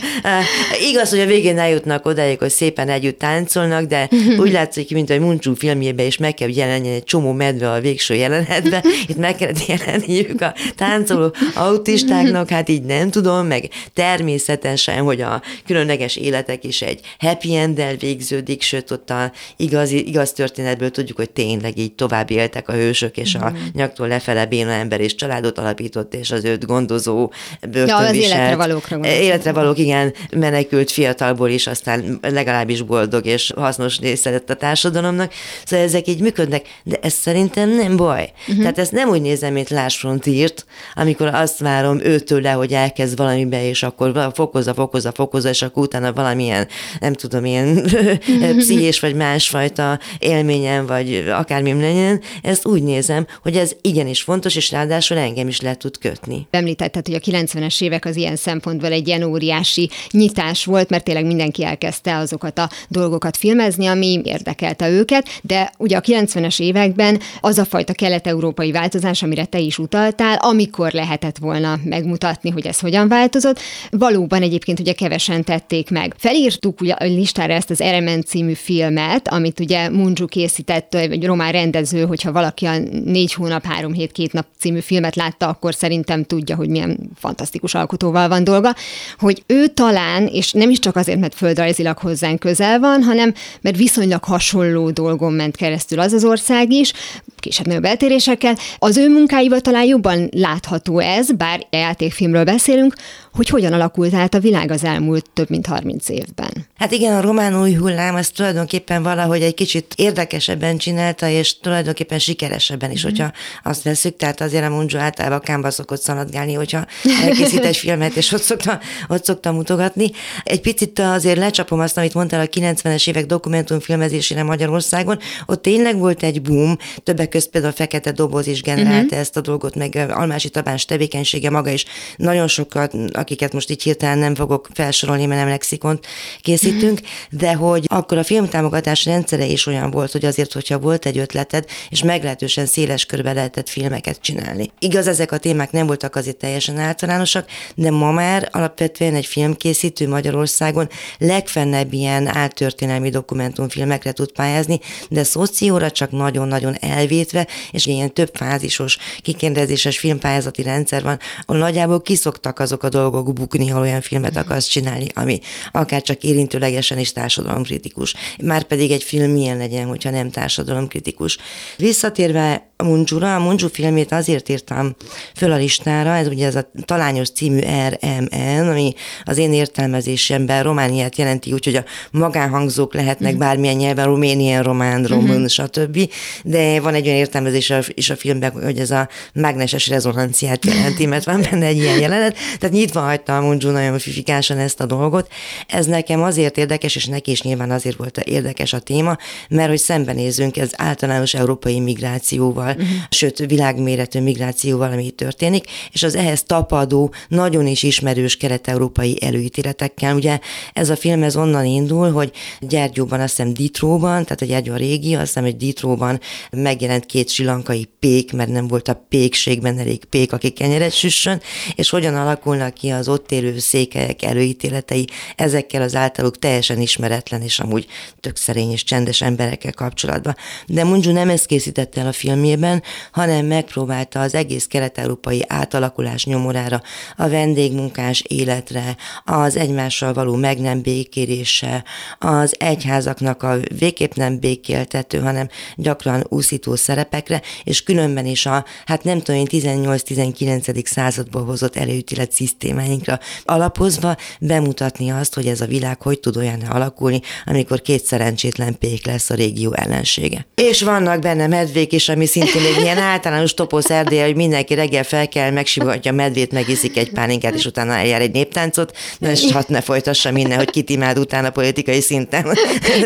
igaz, 0.89 1.09
hogy 1.09 1.19
a 1.19 1.25
végén 1.25 1.57
eljutnak 1.57 2.05
odáig, 2.05 2.39
hogy 2.39 2.49
szépen 2.49 2.89
együtt 2.89 3.19
táncolnak, 3.19 3.83
de 3.83 4.09
úgy 4.37 4.51
látszik, 4.51 4.91
mint 4.91 5.09
a 5.09 5.19
Muncsú 5.19 5.55
filmjében 5.55 6.05
is 6.05 6.17
meg 6.17 6.33
kell 6.33 6.49
jelenjen 6.49 6.93
egy 6.93 7.03
csomó 7.03 7.31
medve 7.31 7.71
a 7.71 7.79
végső 7.79 8.15
jelenetben, 8.15 8.83
itt 9.07 9.17
meg 9.17 9.35
kellett 9.35 9.65
jelenniük 9.65 10.41
a 10.41 10.53
táncoló 10.75 11.33
autistáknak, 11.55 12.49
hát 12.49 12.69
így 12.69 12.83
nem 12.83 13.09
tudom, 13.09 13.47
meg 13.47 13.69
természetesen, 13.93 15.03
hogy 15.03 15.21
a 15.21 15.41
különleges 15.65 16.15
életek 16.15 16.63
is 16.63 16.81
egy 16.81 16.99
happy 17.19 17.55
end 17.55 17.68
enddel 17.69 17.95
végződik, 17.95 18.61
sőt 18.61 18.91
ott 18.91 19.09
a 19.09 19.31
igaz, 19.57 19.91
igaz 19.91 20.31
történetből 20.31 20.91
tudjuk, 20.91 21.17
hogy 21.17 21.29
tényleg 21.29 21.77
így 21.77 21.93
tovább 21.93 22.31
éltek 22.31 22.69
a 22.69 22.73
hősök, 22.73 23.17
és 23.17 23.35
a 23.35 23.49
mm. 23.49 23.55
nyaktól 23.73 24.07
lefele 24.07 24.45
béna 24.45 24.71
ember 24.71 24.99
és 24.99 25.15
családot 25.15 25.57
alapított, 25.57 26.13
és 26.13 26.31
az 26.31 26.43
őt 26.43 26.65
gondozó 26.65 27.31
börtönviselt. 27.61 27.99
Ja, 27.99 28.07
az 28.07 28.15
életre 28.15 28.55
valókra 28.55 28.95
gondolom. 28.97 29.21
Életre 29.21 29.51
valók, 29.51 29.77
igen, 29.77 30.13
menekült 30.35 30.91
fiatalból 30.91 31.49
is, 31.49 31.67
aztán 31.67 32.19
legalábbis 32.21 32.81
boldog 32.81 33.25
és 33.25 33.51
hasznos 33.55 33.99
része 33.99 34.29
lett 34.29 34.49
a 34.49 34.55
társadalomnak. 34.55 35.33
Szóval 35.65 35.85
ezek 35.85 36.07
így 36.07 36.21
működnek, 36.21 36.65
de 36.83 36.99
ez 37.01 37.13
szerintem 37.13 37.69
nem 37.69 37.97
baj. 37.97 38.31
Uh-huh. 38.39 38.57
Tehát 38.59 38.77
ezt 38.77 38.91
nem 38.91 39.09
úgy 39.09 39.21
nézem, 39.21 39.53
mint 39.53 39.69
Lás 39.69 40.05
írt, 40.25 40.65
amikor 40.95 41.27
azt 41.27 41.59
várom 41.59 41.99
őtől 42.03 42.41
le, 42.41 42.51
hogy 42.51 42.73
elkezd 42.73 43.17
valamibe, 43.17 43.67
és 43.67 43.83
akkor 43.83 44.31
fokozza, 44.33 44.73
fokozza, 44.73 45.11
fokozza, 45.11 45.49
és 45.49 45.61
akkor 45.61 45.83
utána 45.83 46.13
valamilyen, 46.13 46.67
nem 46.99 47.13
tudom 47.13 47.45
én, 47.65 47.83
pszichés 48.57 48.99
vagy 48.99 49.15
másfajta 49.15 49.99
élményem, 50.19 50.85
vagy 50.85 51.25
akármi 51.31 51.81
legyen, 51.81 52.21
ezt 52.41 52.65
úgy 52.65 52.83
nézem, 52.83 53.27
hogy 53.41 53.55
ez 53.55 53.71
igenis 53.81 54.21
fontos, 54.21 54.55
és 54.55 54.71
ráadásul 54.71 55.17
engem 55.17 55.47
is 55.47 55.61
le 55.61 55.75
tud 55.75 55.97
kötni. 55.97 56.47
Említetted, 56.49 57.05
hogy 57.05 57.15
a 57.15 57.19
90-es 57.19 57.81
évek 57.81 58.05
az 58.05 58.15
ilyen 58.15 58.35
szempontból 58.35 58.91
egy 58.91 59.07
ilyen 59.07 59.23
óriási 59.23 59.89
nyitás 60.11 60.65
volt, 60.65 60.89
mert 60.89 61.03
tényleg 61.03 61.25
mindenki 61.25 61.65
elkezdte 61.65 62.17
azokat 62.17 62.57
a 62.59 62.69
dolgokat 62.87 63.37
filmezni, 63.37 63.85
ami 63.85 64.21
érdekelte 64.23 64.89
őket, 64.89 65.27
de 65.41 65.71
ugye 65.77 65.97
a 65.97 66.01
90-es 66.01 66.59
években 66.61 67.19
az 67.39 67.57
a 67.57 67.65
fajta 67.65 67.93
kelet-európai 67.93 68.71
változás, 68.71 69.23
amire 69.23 69.45
te 69.45 69.59
is 69.59 69.77
utaltál, 69.77 70.35
amikor 70.35 70.91
lehetett 70.91 71.37
volna 71.37 71.79
megmutatni, 71.83 72.49
hogy 72.49 72.67
ez 72.67 72.79
hogyan 72.79 73.07
változott, 73.07 73.59
valóban 73.89 74.41
egyébként 74.41 74.79
ugye 74.79 74.93
kevesen 74.93 75.43
tették 75.43 75.89
meg. 75.89 76.13
Felírtuk 76.17 76.81
ugye 76.81 76.93
a 76.93 77.03
listára 77.03 77.48
ezt 77.55 77.69
az 77.69 77.81
Eremen 77.81 78.23
című 78.23 78.53
filmet, 78.53 79.27
amit 79.27 79.59
ugye 79.59 79.89
Munju 79.89 80.25
készített, 80.25 80.93
vagy 80.93 81.25
román 81.25 81.51
rendező, 81.51 82.05
hogyha 82.05 82.31
valaki 82.31 82.65
a 82.65 82.77
négy 83.05 83.33
hónap, 83.33 83.65
három 83.65 83.93
hét, 83.93 84.11
két 84.11 84.33
nap 84.33 84.45
című 84.59 84.79
filmet 84.79 85.15
látta, 85.15 85.47
akkor 85.47 85.73
szerintem 85.73 86.23
tudja, 86.23 86.55
hogy 86.55 86.69
milyen 86.69 86.97
fantasztikus 87.15 87.73
alkotóval 87.73 88.27
van 88.27 88.43
dolga, 88.43 88.75
hogy 89.17 89.43
ő 89.47 89.67
talán, 89.67 90.27
és 90.27 90.51
nem 90.51 90.69
is 90.69 90.79
csak 90.79 90.95
azért, 90.95 91.19
mert 91.19 91.35
földrajzilag 91.35 91.97
hozzánk 91.97 92.39
közel 92.39 92.79
van, 92.79 93.03
hanem 93.03 93.33
mert 93.61 93.77
viszonylag 93.77 94.23
hasonló 94.23 94.89
dolgon 94.89 95.33
ment 95.33 95.55
keresztül 95.55 95.99
az 95.99 96.13
az 96.13 96.25
ország 96.25 96.71
is, 96.71 96.93
kisebb-nagyobb 97.37 97.85
eltérésekkel. 97.85 98.55
Az 98.79 98.97
ő 98.97 99.09
munkáival 99.09 99.59
talán 99.59 99.85
jobban 99.85 100.29
látható 100.31 100.99
ez, 100.99 101.31
bár 101.31 101.65
játékfilmről 101.69 102.43
beszélünk, 102.43 102.95
hogy 103.39 103.49
hogyan 103.49 103.73
alakult 103.73 104.13
át 104.13 104.33
a 104.33 104.39
világ 104.39 104.71
az 104.71 104.83
elmúlt 104.83 105.29
több 105.33 105.49
mint 105.49 105.65
30 105.65 106.09
évben. 106.09 106.67
Hát 106.77 106.91
igen, 106.91 107.15
a 107.15 107.21
román 107.21 107.61
új 107.61 107.73
hullám 107.73 108.15
az 108.15 108.27
tulajdonképpen 108.27 109.03
valahogy 109.03 109.41
egy 109.41 109.53
kicsit 109.53 109.93
érdekesebben 109.95 110.77
csinálta, 110.77 111.27
és 111.27 111.59
tulajdonképpen 111.59 112.19
sikeresebben 112.19 112.91
is, 112.91 113.05
mm. 113.05 113.09
hogyha 113.09 113.31
azt 113.63 113.83
veszük. 113.83 114.15
Tehát 114.15 114.41
azért 114.41 114.65
a 114.65 114.69
Munzsó 114.69 114.97
általában 114.97 115.39
kámba 115.39 115.71
szokott 115.71 116.01
szaladgálni, 116.01 116.53
hogyha 116.53 116.85
elkészít 117.25 117.65
egy 117.65 117.77
filmet, 117.77 118.15
és 118.15 118.31
ott 118.31 118.41
szokta, 118.41 118.79
ott 119.07 119.23
szokta 119.23 119.51
mutogatni. 119.51 120.11
Egy 120.43 120.61
picit 120.61 120.99
azért 120.99 121.37
lecsapom 121.37 121.79
azt, 121.79 121.97
amit 121.97 122.13
mondtál 122.13 122.41
a 122.41 122.45
90-es 122.45 123.07
évek 123.07 123.25
dokumentumfilmezésére 123.25 124.43
Magyarországon. 124.43 125.19
Ott 125.45 125.61
tényleg 125.61 125.97
volt 125.97 126.23
egy 126.23 126.41
boom, 126.41 126.77
többek 127.03 127.29
között 127.29 127.49
például 127.49 127.73
a 127.73 127.75
Fekete 127.75 128.11
Doboz 128.11 128.47
is 128.47 128.61
generálta 128.61 129.05
mm-hmm. 129.05 129.19
ezt 129.19 129.37
a 129.37 129.41
dolgot, 129.41 129.75
meg 129.75 129.95
Almási 130.09 130.49
Tabás 130.49 130.85
tevékenysége 130.85 131.49
maga 131.49 131.69
is. 131.69 131.85
Nagyon 132.15 132.47
sokat, 132.47 132.93
akiket 133.29 133.53
most 133.53 133.69
így 133.69 133.83
hirtelen 133.83 134.17
nem 134.17 134.35
fogok 134.35 134.67
felsorolni, 134.73 135.25
mert 135.25 135.39
nem 135.39 135.49
lexikont 135.49 136.05
készítünk, 136.41 136.99
de 137.29 137.53
hogy 137.53 137.85
akkor 137.87 138.17
a 138.17 138.23
filmtámogatás 138.23 139.05
rendszere 139.05 139.45
is 139.45 139.65
olyan 139.65 139.91
volt, 139.91 140.11
hogy 140.11 140.25
azért, 140.25 140.53
hogyha 140.53 140.79
volt 140.79 141.05
egy 141.05 141.17
ötleted, 141.17 141.65
és 141.89 142.03
meglehetősen 142.03 142.65
széles 142.65 143.05
körbe 143.05 143.33
lehetett 143.33 143.69
filmeket 143.69 144.21
csinálni. 144.21 144.71
Igaz, 144.79 145.07
ezek 145.07 145.31
a 145.31 145.37
témák 145.37 145.71
nem 145.71 145.87
voltak 145.87 146.15
azért 146.15 146.37
teljesen 146.37 146.77
általánosak, 146.77 147.45
de 147.75 147.91
ma 147.91 148.11
már 148.11 148.49
alapvetően 148.51 149.15
egy 149.15 149.25
filmkészítő 149.25 150.07
Magyarországon 150.07 150.89
legfennebb 151.17 151.93
ilyen 151.93 152.27
áltörténelmi 152.27 153.09
dokumentumfilmekre 153.09 154.11
tud 154.11 154.31
pályázni, 154.31 154.79
de 155.09 155.23
szocióra 155.23 155.91
csak 155.91 156.11
nagyon-nagyon 156.11 156.75
elvétve, 156.79 157.47
és 157.71 157.85
ilyen 157.85 158.13
több 158.13 158.29
fázisos, 158.33 158.97
kikérdezéses 159.21 159.99
filmpályázati 159.99 160.61
rendszer 160.61 161.03
van, 161.03 161.19
ahol 161.45 161.61
nagyjából 161.61 162.01
kiszoktak 162.01 162.59
azok 162.59 162.83
a 162.83 162.89
dolgok 162.89 163.08
dolgok 163.09 163.33
bukni, 163.33 163.67
ha 163.67 163.79
olyan 163.79 164.01
filmet 164.01 164.37
akarsz 164.37 164.67
csinálni, 164.67 165.07
ami 165.13 165.39
akár 165.71 166.01
csak 166.01 166.23
érintőlegesen 166.23 166.99
is 166.99 167.11
társadalomkritikus. 167.11 168.15
Már 168.43 168.63
pedig 168.63 168.91
egy 168.91 169.03
film 169.03 169.31
milyen 169.31 169.57
legyen, 169.57 169.87
hogyha 169.87 170.09
nem 170.09 170.29
társadalomkritikus. 170.29 171.37
Visszatérve 171.77 172.68
a 172.81 172.85
Muncsura, 172.85 173.35
a 173.35 173.39
Muncsú 173.39 173.67
filmét 173.67 174.11
azért 174.11 174.49
írtam 174.49 174.95
föl 175.35 175.51
a 175.51 175.55
listára, 175.55 176.15
ez 176.15 176.27
ugye 176.27 176.45
ez 176.45 176.55
a 176.55 176.71
talányos 176.85 177.29
című 177.29 177.59
RMN, 177.59 178.67
ami 178.69 178.93
az 179.23 179.37
én 179.37 179.53
értelmezésemben 179.53 180.63
Romániát 180.63 181.17
jelenti, 181.17 181.51
úgyhogy 181.51 181.75
a 181.75 181.83
magánhangzók 182.11 182.93
lehetnek 182.93 183.35
mm. 183.35 183.37
bármilyen 183.37 183.75
nyelven, 183.75 184.05
ruménien, 184.05 184.63
román, 184.63 185.03
román, 185.03 185.37
mm-hmm. 185.37 185.45
stb. 185.45 186.11
De 186.43 186.81
van 186.81 186.93
egy 186.93 187.05
olyan 187.05 187.17
értelmezés 187.17 187.73
is 187.87 188.09
a 188.09 188.15
filmben, 188.15 188.51
hogy 188.51 188.79
ez 188.79 188.91
a 188.91 189.07
mágneses 189.33 189.87
rezonanciát 189.87 190.65
jelenti, 190.65 191.05
mert 191.05 191.25
van 191.25 191.41
benne 191.49 191.65
egy 191.65 191.77
ilyen 191.77 191.99
jelenet. 191.99 192.37
Tehát 192.59 192.75
nyitva 192.75 192.99
hagyta 192.99 193.37
a 193.37 193.41
Muncsú 193.41 193.69
nagyon 193.69 193.99
fifikásan 193.99 194.57
ezt 194.57 194.79
a 194.79 194.85
dolgot. 194.85 195.31
Ez 195.67 195.85
nekem 195.85 196.23
azért 196.23 196.57
érdekes, 196.57 196.95
és 196.95 197.05
neki 197.05 197.31
is 197.31 197.41
nyilván 197.41 197.71
azért 197.71 197.97
volt 197.97 198.17
érdekes 198.17 198.73
a 198.73 198.79
téma, 198.79 199.17
mert 199.49 199.69
hogy 199.69 199.77
szembenézünk 199.77 200.57
ez 200.57 200.69
általános 200.75 201.33
európai 201.33 201.79
migrációval, 201.79 202.68
migrációval, 202.75 202.97
uh-huh. 202.97 203.07
sőt 203.09 203.37
világméretű 203.37 204.19
migrációval, 204.19 204.91
ami 204.91 205.05
itt 205.05 205.17
történik, 205.17 205.65
és 205.91 206.03
az 206.03 206.15
ehhez 206.15 206.43
tapadó, 206.43 207.13
nagyon 207.27 207.67
is 207.67 207.83
ismerős 207.83 208.37
kelet-európai 208.37 209.17
előítéletekkel. 209.21 210.15
Ugye 210.15 210.39
ez 210.73 210.89
a 210.89 210.95
film 210.95 211.23
ez 211.23 211.35
onnan 211.35 211.65
indul, 211.65 212.11
hogy 212.11 212.31
Gyergyóban, 212.59 213.19
azt 213.19 213.35
hiszem 213.35 213.53
Ditróban, 213.53 214.23
tehát 214.23 214.41
a 214.41 214.45
Gyergyó 214.45 214.73
a 214.73 214.77
régi, 214.77 215.13
azt 215.13 215.25
hiszem, 215.25 215.43
hogy 215.43 215.57
Ditróban 215.57 216.19
megjelent 216.51 217.05
két 217.05 217.29
silankai 217.29 217.89
pék, 217.99 218.33
mert 218.33 218.49
nem 218.49 218.67
volt 218.67 218.87
a 218.87 219.05
pékségben 219.09 219.79
elég 219.79 220.05
pék, 220.05 220.33
akik 220.33 220.53
kenyeret 220.53 220.93
süssön, 220.93 221.41
és 221.75 221.89
hogyan 221.89 222.15
alakulnak 222.15 222.73
ki 222.73 222.89
az 222.89 223.07
ott 223.07 223.31
élő 223.31 223.57
székelyek 223.57 224.23
előítéletei 224.23 225.07
ezekkel 225.35 225.81
az 225.81 225.95
általuk 225.95 226.39
teljesen 226.39 226.81
ismeretlen 226.81 227.41
és 227.41 227.59
amúgy 227.59 227.85
tök 228.19 228.35
szerény 228.35 228.71
és 228.71 228.83
csendes 228.83 229.21
emberekkel 229.21 229.73
kapcsolatban. 229.73 230.35
De 230.67 230.83
Munju 230.83 231.11
nem 231.11 231.29
ezt 231.29 231.45
készítette 231.45 232.01
el 232.01 232.07
a 232.07 232.11
filmjében, 232.11 232.58
filmjében, 232.59 232.83
hanem 233.11 233.45
megpróbálta 233.45 234.21
az 234.21 234.35
egész 234.35 234.65
kelet-európai 234.65 235.45
átalakulás 235.47 236.25
nyomorára, 236.25 236.81
a 237.17 237.29
vendégmunkás 237.29 238.23
életre, 238.27 238.95
az 239.25 239.57
egymással 239.57 240.13
való 240.13 240.35
meg 240.35 240.59
nem 240.59 240.81
békérése, 240.81 241.83
az 242.19 242.55
egyházaknak 242.57 243.43
a 243.43 243.57
végképp 243.77 244.13
nem 244.13 244.39
békéltető, 244.39 245.19
hanem 245.19 245.49
gyakran 245.75 246.25
úszító 246.29 246.75
szerepekre, 246.75 247.41
és 247.63 247.83
különben 247.83 248.25
is 248.25 248.45
a, 248.45 248.65
hát 248.85 249.03
nem 249.03 249.21
tudom 249.21 249.43
18-19. 249.47 250.85
századból 250.85 251.45
hozott 251.45 251.75
előítélet 251.75 252.31
szisztémáinkra 252.31 253.19
alapozva 253.45 254.15
bemutatni 254.39 255.09
azt, 255.09 255.33
hogy 255.33 255.47
ez 255.47 255.61
a 255.61 255.65
világ 255.65 256.01
hogy 256.01 256.19
tud 256.19 256.37
olyan 256.37 256.61
alakulni, 256.61 257.21
amikor 257.45 257.81
két 257.81 258.05
szerencsétlen 258.05 258.77
pék 258.77 259.05
lesz 259.05 259.29
a 259.29 259.35
régió 259.35 259.73
ellensége. 259.73 260.47
És 260.55 260.81
vannak 260.81 261.19
benne 261.19 261.47
medvék 261.47 261.93
is, 261.93 262.09
ami 262.09 262.25
szintén 262.25 262.48
szintén 262.51 262.73
egy 262.75 262.81
ilyen 262.81 262.97
általános 262.97 263.53
toposz 263.53 263.89
erdélye, 263.89 264.25
hogy 264.25 264.35
mindenki 264.35 264.73
reggel 264.73 265.03
fel 265.03 265.27
kell, 265.27 265.51
megsimogatja 265.51 266.11
medvét, 266.11 266.51
megiszik 266.51 266.97
egy 266.97 267.11
pálinkát, 267.11 267.53
és 267.53 267.65
utána 267.65 267.93
eljár 267.93 268.21
egy 268.21 268.31
néptáncot, 268.31 268.97
de 269.19 269.27
ezt 269.27 269.51
hat 269.51 269.69
ne 269.69 269.81
folytassa 269.81 270.31
minden, 270.31 270.57
hogy 270.57 270.69
kit 270.69 270.89
imád 270.89 271.19
utána 271.19 271.49
politikai 271.49 272.01
szinten. 272.01 272.45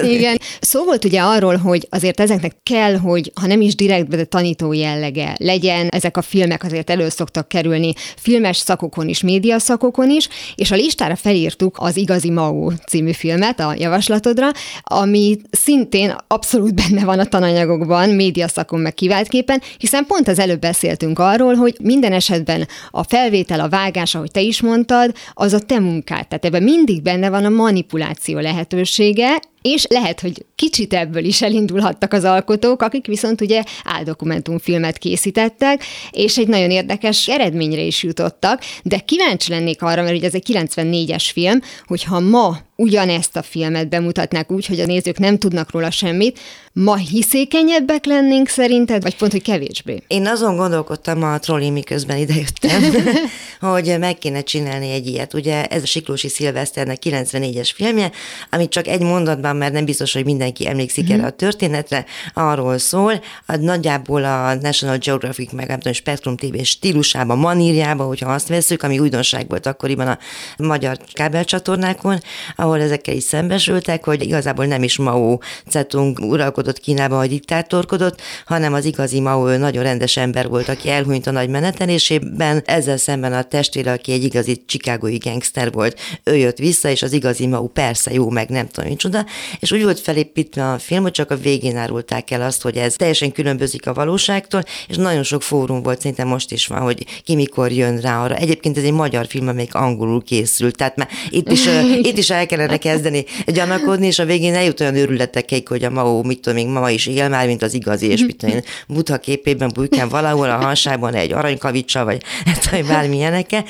Igen. 0.04 0.40
Szó 0.62 0.84
volt 0.84 1.06
ugye 1.06 1.22
arról, 1.22 1.56
hogy 1.56 1.88
azért 1.90 2.20
ezeknek 2.20 2.56
kell, 2.64 2.98
hogy 2.98 3.32
ha 3.42 3.48
nem 3.48 3.62
is 3.62 3.76
direktbe, 3.76 4.16
de 4.16 4.24
tanító 4.24 4.74
jellege 4.74 5.36
legyen. 5.38 5.88
Ezek 5.88 6.18
a 6.18 6.22
filmek 6.22 6.64
azért 6.64 6.90
elő 6.90 7.10
szoktak 7.10 7.48
kerülni 7.48 7.94
filmes 8.18 8.58
szakokon 8.58 9.08
is, 9.08 9.22
média 9.22 9.60
szakokon 9.60 10.10
is, 10.10 10.28
és 10.56 10.72
a 10.72 10.76
listára 10.76 11.16
felírtuk 11.16 11.78
az 11.80 11.98
Igazi 11.98 12.30
Mao 12.30 12.72
című 12.88 13.12
filmet 13.12 13.60
a 13.60 13.76
javaslatodra, 13.78 14.52
ami 14.84 15.38
szintén 15.52 16.16
abszolút 16.28 16.76
benne 16.76 17.06
van 17.06 17.20
a 17.20 17.26
tananyagokban, 17.26 18.10
média 18.10 18.48
szakon 18.48 18.80
meg 18.80 18.94
kivált 18.94 19.32
képen, 19.34 19.62
hiszen 19.78 20.06
pont 20.06 20.28
az 20.28 20.40
előbb 20.40 20.60
beszéltünk 20.60 21.20
arról, 21.20 21.54
hogy 21.54 21.76
minden 21.82 22.14
esetben 22.14 22.68
a 22.92 23.04
felvétel, 23.04 23.60
a 23.60 23.70
vágás, 23.70 24.16
ahogy 24.16 24.32
te 24.32 24.42
is 24.42 24.62
mondtad, 24.62 25.16
az 25.34 25.54
a 25.54 25.60
te 25.60 25.80
munkád. 25.80 26.28
Tehát 26.28 26.46
ebben 26.46 26.64
mindig 26.64 27.02
benne 27.02 27.30
van 27.30 27.46
a 27.46 27.50
manipuláció 27.50 28.40
lehetősége, 28.40 29.40
és 29.64 29.86
lehet, 29.90 30.20
hogy 30.20 30.46
kicsit 30.56 30.94
ebből 30.94 31.24
is 31.24 31.42
elindulhattak 31.42 32.14
az 32.14 32.24
alkotók, 32.24 32.82
akik 32.82 33.06
viszont 33.06 33.42
ugye 33.42 33.64
áldokumentumfilmet 33.84 34.98
készítettek, 34.98 35.84
és 36.12 36.38
egy 36.38 36.48
nagyon 36.48 36.72
érdekes 36.72 37.28
eredményre 37.28 37.82
is 37.82 38.04
jutottak, 38.04 38.62
de 38.84 38.98
kíváncsi 38.98 39.52
lennék 39.52 39.82
arra, 39.82 40.02
mert 40.04 40.16
ugye 40.16 40.28
ez 40.28 40.34
egy 40.34 40.46
94-es 40.54 41.30
film, 41.34 41.60
hogyha 41.86 42.20
ma 42.20 42.58
ugyanezt 42.76 43.36
a 43.36 43.42
filmet 43.42 43.90
bemutatnák 43.90 44.52
úgy, 44.52 44.66
hogy 44.66 44.80
a 44.80 44.86
nézők 44.86 45.20
nem 45.20 45.38
tudnak 45.38 45.72
róla 45.72 45.92
semmit, 45.92 46.40
ma 46.74 46.96
hiszékenyebbek 46.96 48.06
lennénk 48.06 48.48
szerinted, 48.48 49.02
vagy 49.02 49.16
pont, 49.16 49.32
hogy 49.32 49.42
kevésbé? 49.42 50.04
Én 50.08 50.28
azon 50.28 50.56
gondolkodtam 50.56 51.24
a 51.24 51.40
trolli 51.40 51.70
miközben 51.70 52.18
idejöttem, 52.18 52.84
hogy 53.74 53.96
meg 54.00 54.18
kéne 54.18 54.42
csinálni 54.42 54.92
egy 54.92 55.08
ilyet. 55.08 55.34
Ugye 55.34 55.66
ez 55.66 55.82
a 55.82 55.86
Siklósi 55.86 56.28
Szilveszternek 56.28 56.98
94-es 57.06 57.70
filmje, 57.76 58.12
amit 58.50 58.70
csak 58.70 58.88
egy 58.88 59.02
mondatban 59.02 59.53
mondtam, 59.54 59.58
mert 59.58 59.74
nem 59.74 59.86
biztos, 59.86 60.14
hogy 60.14 60.26
mindenki 60.26 60.68
emlékszik 60.68 61.04
uh-huh. 61.04 61.20
erre 61.20 61.28
a 61.28 61.32
történetre, 61.32 62.06
arról 62.34 62.78
szól, 62.78 63.22
a, 63.46 63.56
nagyjából 63.56 64.24
a 64.24 64.56
National 64.56 64.98
Geographic, 64.98 65.52
meg 65.52 65.68
nem 65.68 65.78
tudom, 65.78 65.94
Spectrum 65.94 66.38
TV 66.38 66.62
stílusában, 66.62 67.38
manírjában, 67.38 68.08
hogyha 68.08 68.34
azt 68.34 68.48
veszük, 68.48 68.84
ami 68.84 69.00
újdonság 69.00 69.50
volt 69.50 69.66
akkoriban 69.66 70.08
a 70.08 70.18
magyar 70.58 70.98
kábelcsatornákon, 71.14 72.20
ahol 72.56 72.82
ezekkel 72.82 73.16
is 73.16 73.24
szembesültek, 73.24 74.06
hogy 74.06 74.24
igazából 74.24 74.66
nem 74.66 74.84
is 74.84 74.98
Mao 74.98 75.38
Zedong 75.70 76.20
uralkodott 76.20 76.80
Kínában, 76.80 77.18
vagy 77.18 77.30
diktátorkodott, 77.30 78.22
hanem 78.46 78.74
az 78.74 78.86
igazi 78.86 79.20
Mao 79.20 79.52
ő 79.52 79.58
nagyon 79.58 79.84
rendes 79.84 80.18
ember 80.18 80.48
volt, 80.48 80.70
aki 80.70 80.90
elhunyt 80.90 81.28
a 81.28 81.32
nagy 81.32 81.50
menetelésében, 81.50 82.62
ezzel 82.66 82.98
szemben 82.98 83.34
a 83.34 83.44
testvére, 83.44 83.92
aki 83.92 84.12
egy 84.12 84.24
igazi 84.24 84.64
csikágói 84.66 85.18
gangster 85.18 85.72
volt, 85.72 86.00
ő 86.24 86.36
jött 86.36 86.58
vissza, 86.58 86.90
és 86.90 87.02
az 87.02 87.14
igazi 87.14 87.48
Mao 87.48 87.68
persze 87.68 88.14
jó, 88.14 88.30
meg 88.30 88.50
nem 88.50 88.68
tudom, 88.68 88.90
micsoda, 88.90 89.26
és 89.60 89.72
úgy 89.72 89.84
volt 89.84 90.00
felépítve 90.00 90.72
a 90.72 90.80
film, 90.80 91.02
hogy 91.02 91.12
csak 91.12 91.32
a 91.32 91.38
végén 91.38 91.78
árulták 91.78 92.32
el 92.32 92.42
azt, 92.42 92.62
hogy 92.62 92.78
ez 92.78 92.94
teljesen 92.94 93.32
különbözik 93.32 93.88
a 93.88 93.94
valóságtól, 93.94 94.64
és 94.88 94.96
nagyon 94.96 95.24
sok 95.24 95.42
fórum 95.42 95.82
volt, 95.84 96.02
szerintem 96.02 96.28
most 96.28 96.52
is 96.52 96.68
van, 96.68 96.80
hogy 96.80 97.06
ki 97.24 97.36
mikor 97.36 97.72
jön 97.72 97.98
rá 97.98 98.24
arra. 98.24 98.36
Egyébként 98.36 98.78
ez 98.78 98.84
egy 98.84 98.92
magyar 98.92 99.28
film, 99.28 99.48
amelyik 99.48 99.76
angolul 99.76 100.24
készült, 100.24 100.76
tehát 100.76 100.96
már 100.96 101.08
itt 101.30 101.52
is, 101.52 101.66
itt 102.10 102.18
is 102.18 102.30
el 102.30 102.46
kellene 102.46 102.78
kezdeni 102.78 103.26
gyanakodni, 103.46 104.06
és 104.06 104.20
a 104.20 104.26
végén 104.26 104.54
eljut 104.54 104.80
olyan 104.80 104.96
őrületekig, 104.96 105.68
hogy 105.68 105.84
a 105.84 105.90
Mao, 105.90 106.24
mit 106.24 106.40
tudom, 106.40 106.58
még 106.58 106.68
ma 106.68 106.90
is 106.90 107.06
él 107.06 107.30
már, 107.30 107.48
mint 107.48 107.62
az 107.62 107.74
igazi, 107.74 108.08
és 108.08 108.22
mit 108.22 108.38
tudom 108.38 108.56
én, 108.56 108.64
Buddha 108.88 109.18
képében 109.18 109.72
bujkán 109.74 110.10
valahol 110.10 110.50
a 110.50 110.56
hansában 110.56 111.14
egy 111.14 111.32
aranykavicsa, 111.32 112.04
vagy 112.04 112.22
hát, 112.46 112.70
vagy 112.70 112.86
bármilyeneke, 112.86 113.64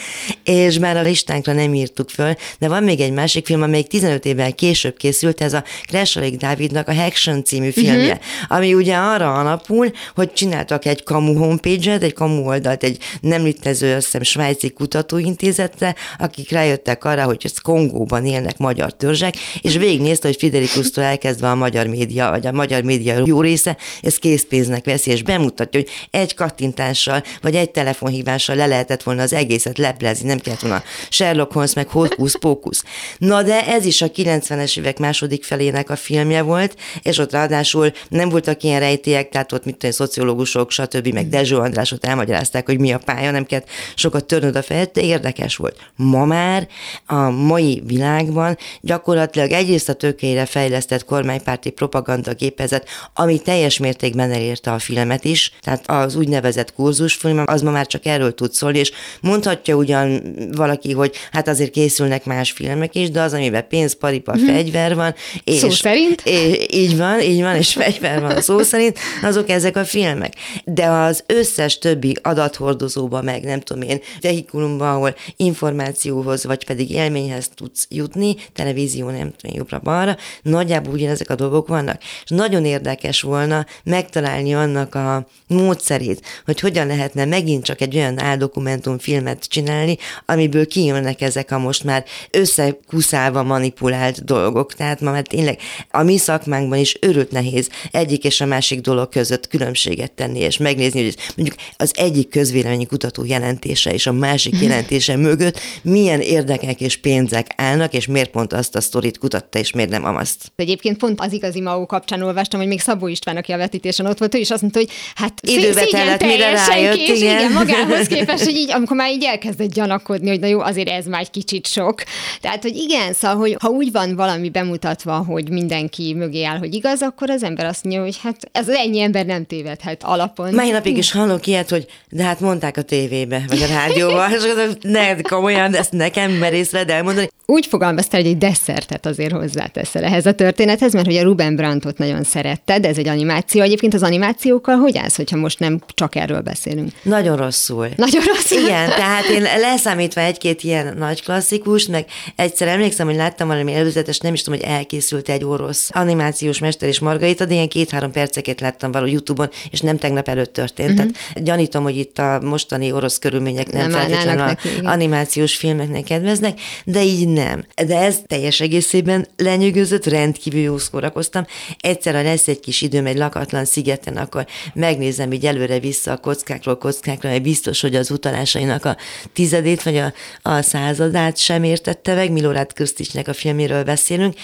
és 0.43 0.79
már 0.79 0.97
a 0.97 1.01
listánkra 1.01 1.53
nem 1.53 1.73
írtuk 1.73 2.09
föl, 2.09 2.33
de 2.59 2.67
van 2.67 2.83
még 2.83 2.99
egy 2.99 3.11
másik 3.11 3.45
film, 3.45 3.61
amelyik 3.61 3.87
15 3.87 4.25
évvel 4.25 4.53
később 4.53 4.97
készült, 4.97 5.41
ez 5.41 5.53
a 5.53 5.62
Crash 5.87 6.37
Dávidnak 6.37 6.87
a 6.87 6.93
Haction 6.93 7.43
című 7.43 7.69
filmje, 7.69 8.13
uh-huh. 8.13 8.57
ami 8.57 8.73
ugye 8.73 8.95
arra 8.95 9.33
alapul, 9.33 9.91
hogy 10.15 10.33
csináltak 10.33 10.85
egy 10.85 11.03
kamu 11.03 11.37
homepage-et, 11.37 12.03
egy 12.03 12.13
kamu 12.13 12.45
oldalt, 12.45 12.83
egy 12.83 12.97
nem 13.21 13.43
létező, 13.43 13.95
azt 13.95 14.05
hiszem, 14.05 14.23
svájci 14.23 14.69
kutatóintézetre, 14.69 15.95
akik 16.17 16.51
rájöttek 16.51 17.03
arra, 17.03 17.23
hogy 17.23 17.41
ez 17.43 17.57
Kongóban 17.57 18.25
élnek 18.25 18.57
magyar 18.57 18.93
törzsek, 18.93 19.35
és 19.61 19.75
végignézte, 19.75 20.27
hogy 20.27 20.37
Fidelikusztól 20.37 21.03
elkezdve 21.03 21.49
a 21.49 21.55
magyar 21.55 21.87
média, 21.87 22.29
vagy 22.29 22.47
a 22.47 22.51
magyar 22.51 22.81
média 22.81 23.23
jó 23.25 23.41
része, 23.41 23.77
ez 24.01 24.17
készpénznek 24.17 24.85
veszi, 24.85 25.11
és 25.11 25.23
bemutatja, 25.23 25.79
hogy 25.79 25.89
egy 26.11 26.33
kattintással, 26.33 27.23
vagy 27.41 27.55
egy 27.55 27.71
telefonhívással 27.71 28.55
le 28.55 28.65
lehetett 28.65 29.03
volna 29.03 29.21
az 29.21 29.33
egészet 29.33 29.77
leplezni, 29.77 30.27
nem 30.27 30.39
kellett 30.39 30.59
volna 30.59 30.83
Sherlock 31.09 31.51
Holmes, 31.51 31.73
meg 31.73 31.87
Hokus 31.87 32.37
Pokus. 32.37 32.81
Na 33.17 33.43
de 33.43 33.67
ez 33.67 33.85
is 33.85 34.01
a 34.01 34.11
90-es 34.11 34.77
évek 34.77 34.99
második 34.99 35.42
felének 35.43 35.89
a 35.89 35.95
filmje 35.95 36.41
volt, 36.41 36.75
és 37.01 37.17
ott 37.17 37.31
ráadásul 37.31 37.91
nem 38.09 38.29
voltak 38.29 38.63
ilyen 38.63 38.79
rejtélyek, 38.79 39.29
tehát 39.29 39.51
ott 39.51 39.65
mit 39.65 39.75
tudom, 39.75 39.91
szociológusok, 39.91 40.71
stb., 40.71 41.07
meg 41.07 41.29
Dezső 41.29 41.57
András 41.57 41.91
ott 41.91 42.05
elmagyarázták, 42.05 42.65
hogy 42.65 42.79
mi 42.79 42.91
a 42.91 42.97
pálya, 42.97 43.31
nem 43.31 43.45
kellett 43.45 43.69
sokat 43.95 44.25
törnöd 44.25 44.55
a 44.55 44.61
fejed, 44.61 44.89
de 44.93 45.01
érdekes 45.01 45.55
volt. 45.55 45.77
Ma 45.95 46.25
már 46.25 46.67
a 47.05 47.29
mai 47.29 47.81
világban 47.85 48.57
gyakorlatilag 48.81 49.51
egyrészt 49.51 49.89
a 49.89 49.93
tökélyre 49.93 50.45
fejlesztett 50.45 51.05
kormánypárti 51.05 51.69
propaganda 51.69 52.33
gépezet, 52.33 52.87
ami 53.13 53.39
teljes 53.39 53.77
mértékben 53.77 54.31
elérte 54.31 54.71
a 54.71 54.79
filmet 54.79 55.23
is, 55.23 55.51
tehát 55.61 55.89
az 55.89 56.15
úgynevezett 56.15 56.73
kurzusfilm, 56.73 57.43
az 57.45 57.61
ma 57.61 57.71
már 57.71 57.87
csak 57.87 58.05
erről 58.05 58.33
tud 58.33 58.53
szólni, 58.53 58.79
és 58.79 58.91
mondhatja 59.21 59.75
ugyan 59.75 60.35
valaki, 60.51 60.91
hogy 60.91 61.15
hát 61.31 61.47
azért 61.47 61.71
készülnek 61.71 62.25
más 62.25 62.51
filmek 62.51 62.95
is, 62.95 63.11
de 63.11 63.21
az, 63.21 63.33
amiben 63.33 63.67
pénz, 63.67 63.93
paripa, 63.93 64.31
hmm. 64.31 64.45
fegyver 64.45 64.95
van. 64.95 65.15
És, 65.43 65.57
szó 65.57 65.69
szerint? 65.69 66.21
És, 66.25 66.67
így 66.71 66.97
van, 66.97 67.21
így 67.21 67.41
van, 67.41 67.55
és 67.55 67.73
fegyver 67.73 68.21
van 68.21 68.41
szó 68.41 68.61
szerint, 68.61 68.99
azok 69.21 69.49
ezek 69.49 69.75
a 69.75 69.85
filmek. 69.85 70.33
De 70.65 70.85
az 70.85 71.23
összes 71.27 71.77
többi 71.77 72.15
adathordozóba, 72.21 73.21
meg 73.21 73.43
nem 73.43 73.59
tudom 73.59 73.81
én, 73.81 73.99
vehikulumban, 74.21 74.95
ahol 74.95 75.15
információhoz, 75.37 76.45
vagy 76.45 76.65
pedig 76.65 76.91
élményhez 76.91 77.49
tudsz 77.55 77.87
jutni, 77.89 78.35
televízió, 78.53 79.09
nem 79.09 79.33
tudom, 79.37 79.57
jobbra-balra, 79.57 80.17
nagyjából 80.41 80.93
ugyanezek 80.93 81.29
a 81.29 81.35
dolgok 81.35 81.67
vannak. 81.67 82.01
És 82.23 82.29
nagyon 82.29 82.65
érdekes 82.65 83.21
volna 83.21 83.65
megtalálni 83.83 84.53
annak 84.53 84.95
a 84.95 85.27
módszerét, 85.47 86.21
hogy 86.45 86.59
hogyan 86.59 86.87
lehetne 86.87 87.25
megint 87.25 87.63
csak 87.63 87.81
egy 87.81 87.95
olyan 87.95 88.19
áldokumentumfilmet 88.19 89.45
csinálni, 89.47 89.97
amiből 90.25 90.67
kijönnek 90.67 91.21
ezek 91.21 91.51
a 91.51 91.57
most 91.57 91.83
már 91.83 92.03
összekuszálva 92.31 93.43
manipulált 93.43 94.25
dolgok. 94.25 94.73
Tehát 94.73 95.01
ma 95.01 95.11
már 95.11 95.22
tényleg 95.27 95.59
a 95.91 96.03
mi 96.03 96.17
szakmánkban 96.17 96.79
is 96.79 96.97
örült 96.99 97.31
nehéz 97.31 97.69
egyik 97.91 98.23
és 98.23 98.41
a 98.41 98.45
másik 98.45 98.81
dolog 98.81 99.09
között 99.09 99.47
különbséget 99.47 100.11
tenni, 100.11 100.39
és 100.39 100.57
megnézni, 100.57 101.03
hogy 101.03 101.15
mondjuk 101.35 101.57
az 101.77 101.91
egyik 101.95 102.29
közvéleményi 102.29 102.85
kutató 102.85 103.25
jelentése 103.25 103.93
és 103.93 104.07
a 104.07 104.11
másik 104.11 104.61
jelentése 104.61 105.15
mögött 105.15 105.59
milyen 105.81 106.21
érdekek 106.21 106.81
és 106.81 106.97
pénzek 106.97 107.47
állnak, 107.55 107.93
és 107.93 108.07
miért 108.07 108.29
pont 108.29 108.53
azt 108.53 108.75
a 108.75 108.81
sztorit 108.81 109.17
kutatta, 109.17 109.59
és 109.59 109.71
miért 109.71 109.89
nem 109.89 110.15
azt. 110.15 110.51
Egyébként 110.55 110.97
pont 110.97 111.19
az 111.21 111.33
igazi 111.33 111.61
MAU 111.61 111.85
kapcsán 111.85 112.21
olvastam, 112.21 112.59
hogy 112.59 112.69
még 112.69 112.79
Szabó 112.79 113.07
István, 113.07 113.37
aki 113.37 113.51
a 113.51 113.57
vetítésen 113.57 114.05
ott 114.05 114.17
volt, 114.17 114.35
ő 114.35 114.37
is 114.37 114.51
azt 114.51 114.61
mondta, 114.61 114.79
hogy 114.79 114.89
hát 115.15 115.33
időbe 115.41 115.85
tellett, 115.85 116.23
mire 116.23 116.51
rájött, 116.51 116.95
kés, 116.95 117.19
igen. 117.19 117.37
igen. 117.37 117.51
magához 117.51 118.07
képest, 118.15 118.43
hogy 118.43 118.55
így, 118.55 118.71
amikor 118.71 118.97
már 118.97 119.11
így 119.11 119.23
elkezdett 119.23 119.73
gyanakodni, 119.73 120.29
hogy 120.29 120.39
na 120.39 120.47
jó, 120.47 120.59
azért 120.59 120.89
ez 120.89 121.05
már 121.05 121.21
egy 121.21 121.29
kicsit 121.29 121.67
sok. 121.67 122.03
Tehát, 122.41 122.61
hogy 122.61 122.75
igen, 122.75 123.13
szóval, 123.13 123.37
hogy 123.37 123.55
ha 123.59 123.69
úgy 123.69 123.91
van 123.91 124.15
valami 124.15 124.49
bemutatva, 124.49 125.12
hogy 125.21 125.49
mindenki 125.49 126.13
mögé 126.13 126.43
áll, 126.43 126.57
hogy 126.57 126.73
igaz, 126.73 127.01
akkor 127.01 127.29
az 127.29 127.43
ember 127.43 127.65
azt 127.65 127.83
mondja, 127.83 128.01
hogy 128.01 128.19
hát 128.23 128.37
ez 128.51 128.69
ennyi 128.69 128.99
ember 128.99 129.25
nem 129.25 129.45
tévedhet 129.45 130.03
alapon. 130.03 130.53
Mai 130.53 130.71
napig 130.71 130.97
is 130.97 131.11
hallok 131.11 131.47
ilyet, 131.47 131.69
hogy 131.69 131.85
de 132.09 132.23
hát 132.23 132.39
mondták 132.39 132.77
a 132.77 132.81
tévébe, 132.81 133.43
vagy 133.47 133.61
a 133.61 133.65
rádióban, 133.65 134.31
és 134.31 134.37
az, 134.37 134.77
ne, 134.81 135.21
komolyan, 135.21 135.75
ezt 135.75 135.91
nekem 135.91 136.31
merészled 136.31 136.89
elmondani. 136.89 137.29
Úgy 137.45 137.65
fogalmaztál, 137.65 138.21
hogy 138.21 138.29
egy 138.29 138.37
desszertet 138.37 139.05
azért 139.05 139.31
hozzáteszel 139.31 140.03
ehhez 140.03 140.25
a 140.25 140.31
történethez, 140.31 140.93
mert 140.93 141.05
hogy 141.05 141.15
a 141.15 141.23
Ruben 141.23 141.55
Brantot 141.55 141.97
nagyon 141.97 142.23
szeretted, 142.23 142.85
ez 142.85 142.97
egy 142.97 143.07
animáció. 143.07 143.61
Egyébként 143.61 143.93
az 143.93 144.03
animációkkal 144.03 144.75
hogy 144.75 144.97
állsz, 144.97 145.15
hogyha 145.15 145.37
most 145.37 145.59
nem 145.59 145.81
csak 145.93 146.15
erről 146.15 146.41
beszélünk? 146.41 146.91
Nagyon 147.01 147.37
rosszul. 147.37 147.87
Nagyon 147.95 148.23
rosszul? 148.23 148.59
Igen, 148.59 148.89
tehát 148.89 149.25
én 149.25 149.41
leszámítva 149.41 150.21
egy-két 150.21 150.63
ilyen 150.63 150.97
nagy 150.97 151.23
klasszikus, 151.23 151.87
meg 151.87 152.05
egyszer 152.35 152.67
emlékszem, 152.67 153.07
hogy 153.07 153.15
láttam 153.15 153.47
valami 153.47 153.73
előzetes, 153.73 154.19
nem 154.19 154.33
is 154.33 154.41
tudom, 154.41 154.59
hogy 154.59 154.69
elkészült 155.03 155.29
egy 155.29 155.43
orosz 155.43 155.89
animációs 155.91 156.59
mester 156.59 156.89
és 156.89 156.99
Margarita, 156.99 157.45
de 157.45 157.53
ilyen 157.53 157.67
két-három 157.67 158.11
perceket 158.11 158.61
láttam 158.61 158.91
való 158.91 159.05
YouTube-on, 159.05 159.49
és 159.69 159.79
nem 159.79 159.97
tegnap 159.97 160.27
előtt 160.27 160.53
történt. 160.53 160.99
Uh-huh. 160.99 161.11
Tehát 161.11 161.43
gyanítom, 161.43 161.83
hogy 161.83 161.97
itt 161.97 162.19
a 162.19 162.39
mostani 162.41 162.91
orosz 162.91 163.19
körülmények 163.19 163.71
nem, 163.71 163.89
nem 163.89 163.99
feltétlenül 163.99 164.43
az 164.43 164.55
animációs 164.83 165.55
filmeknek 165.55 166.03
kedveznek, 166.03 166.59
de 166.85 167.03
így 167.03 167.27
nem. 167.27 167.65
De 167.87 167.97
ez 167.97 168.21
teljes 168.27 168.59
egészében 168.59 169.27
lenyűgözött, 169.37 170.05
rendkívül 170.05 170.61
jó 170.61 170.77
szórakoztam. 170.77 171.45
Egyszer, 171.79 172.13
ha 172.13 172.21
lesz 172.21 172.47
egy 172.47 172.59
kis 172.59 172.81
időm 172.81 173.05
egy 173.05 173.17
lakatlan 173.17 173.65
szigeten, 173.65 174.17
akkor 174.17 174.45
megnézem 174.73 175.31
így 175.31 175.45
előre-vissza 175.45 176.11
a 176.11 176.17
kockákról 176.17 176.77
kockákra, 176.77 177.29
mert 177.29 177.41
biztos, 177.41 177.81
hogy 177.81 177.95
az 177.95 178.11
utalásainak 178.11 178.85
a 178.85 178.97
tizedét 179.33 179.83
vagy 179.83 179.97
a, 179.97 180.13
a 180.41 180.61
századát 180.61 181.37
sem 181.37 181.63
értette 181.63 182.13
meg. 182.15 182.31
Milorát 182.31 182.73
Közticsnek 182.73 183.27
a 183.27 183.33
filméről 183.33 183.83
beszélünk. 183.83 184.35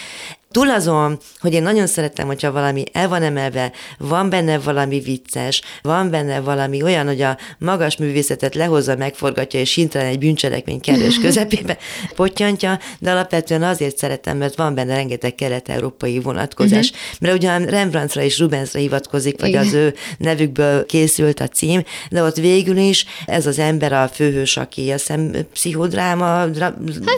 Túl 0.52 0.70
azon, 0.70 1.20
hogy 1.40 1.54
én 1.54 1.64
nagyon 1.64 1.88
szeretem, 1.88 2.28
hogyha 2.28 2.52
valami 2.52 2.84
el 2.92 3.08
van 3.08 3.24
emelve, 3.24 3.72
van 3.98 4.30
benne 4.30 4.60
valami 4.60 5.00
vicces, 5.00 5.62
van 5.82 6.10
benne 6.10 6.40
valami 6.40 6.84
olyan, 6.84 7.08
hogy 7.08 7.22
a 7.22 7.38
magas 7.58 7.98
művészetet 7.98 8.56
lehozza, 8.56 8.96
megforgatja, 8.96 9.60
és 9.60 9.74
hintrán 9.74 10.06
egy 10.06 10.20
bűncselekmény 10.20 10.80
kellős 10.80 11.20
közepébe 11.24 11.78
potyantja, 12.16 12.80
de 13.00 13.12
alapvetően 13.12 13.64
azért 13.64 13.98
szeretem, 13.98 14.38
mert 14.38 14.56
van 14.56 14.76
benne 14.76 14.96
rengeteg 14.96 15.36
kelet-európai 15.36 16.20
vonatkozás. 16.20 16.90
Uh-huh. 16.90 17.20
Mert 17.20 17.36
ugyan 17.36 17.66
Rembrandtra 17.66 18.22
és 18.22 18.40
Rubensra 18.40 18.80
hivatkozik, 18.80 19.40
vagy 19.40 19.50
Igen. 19.50 19.66
az 19.66 19.74
ő 19.74 19.94
nevükből 20.18 20.86
készült 20.86 21.40
a 21.40 21.48
cím, 21.48 21.84
de 22.10 22.24
ott 22.24 22.36
végül 22.36 22.78
is 22.78 23.06
ez 23.26 23.46
az 23.46 23.60
ember 23.60 23.94
a 23.94 24.08
főhős, 24.08 24.58
aki 24.58 24.92
a 24.92 24.98
szem 24.98 25.32
pszichodráma, 25.54 26.26
hát, 26.26 26.74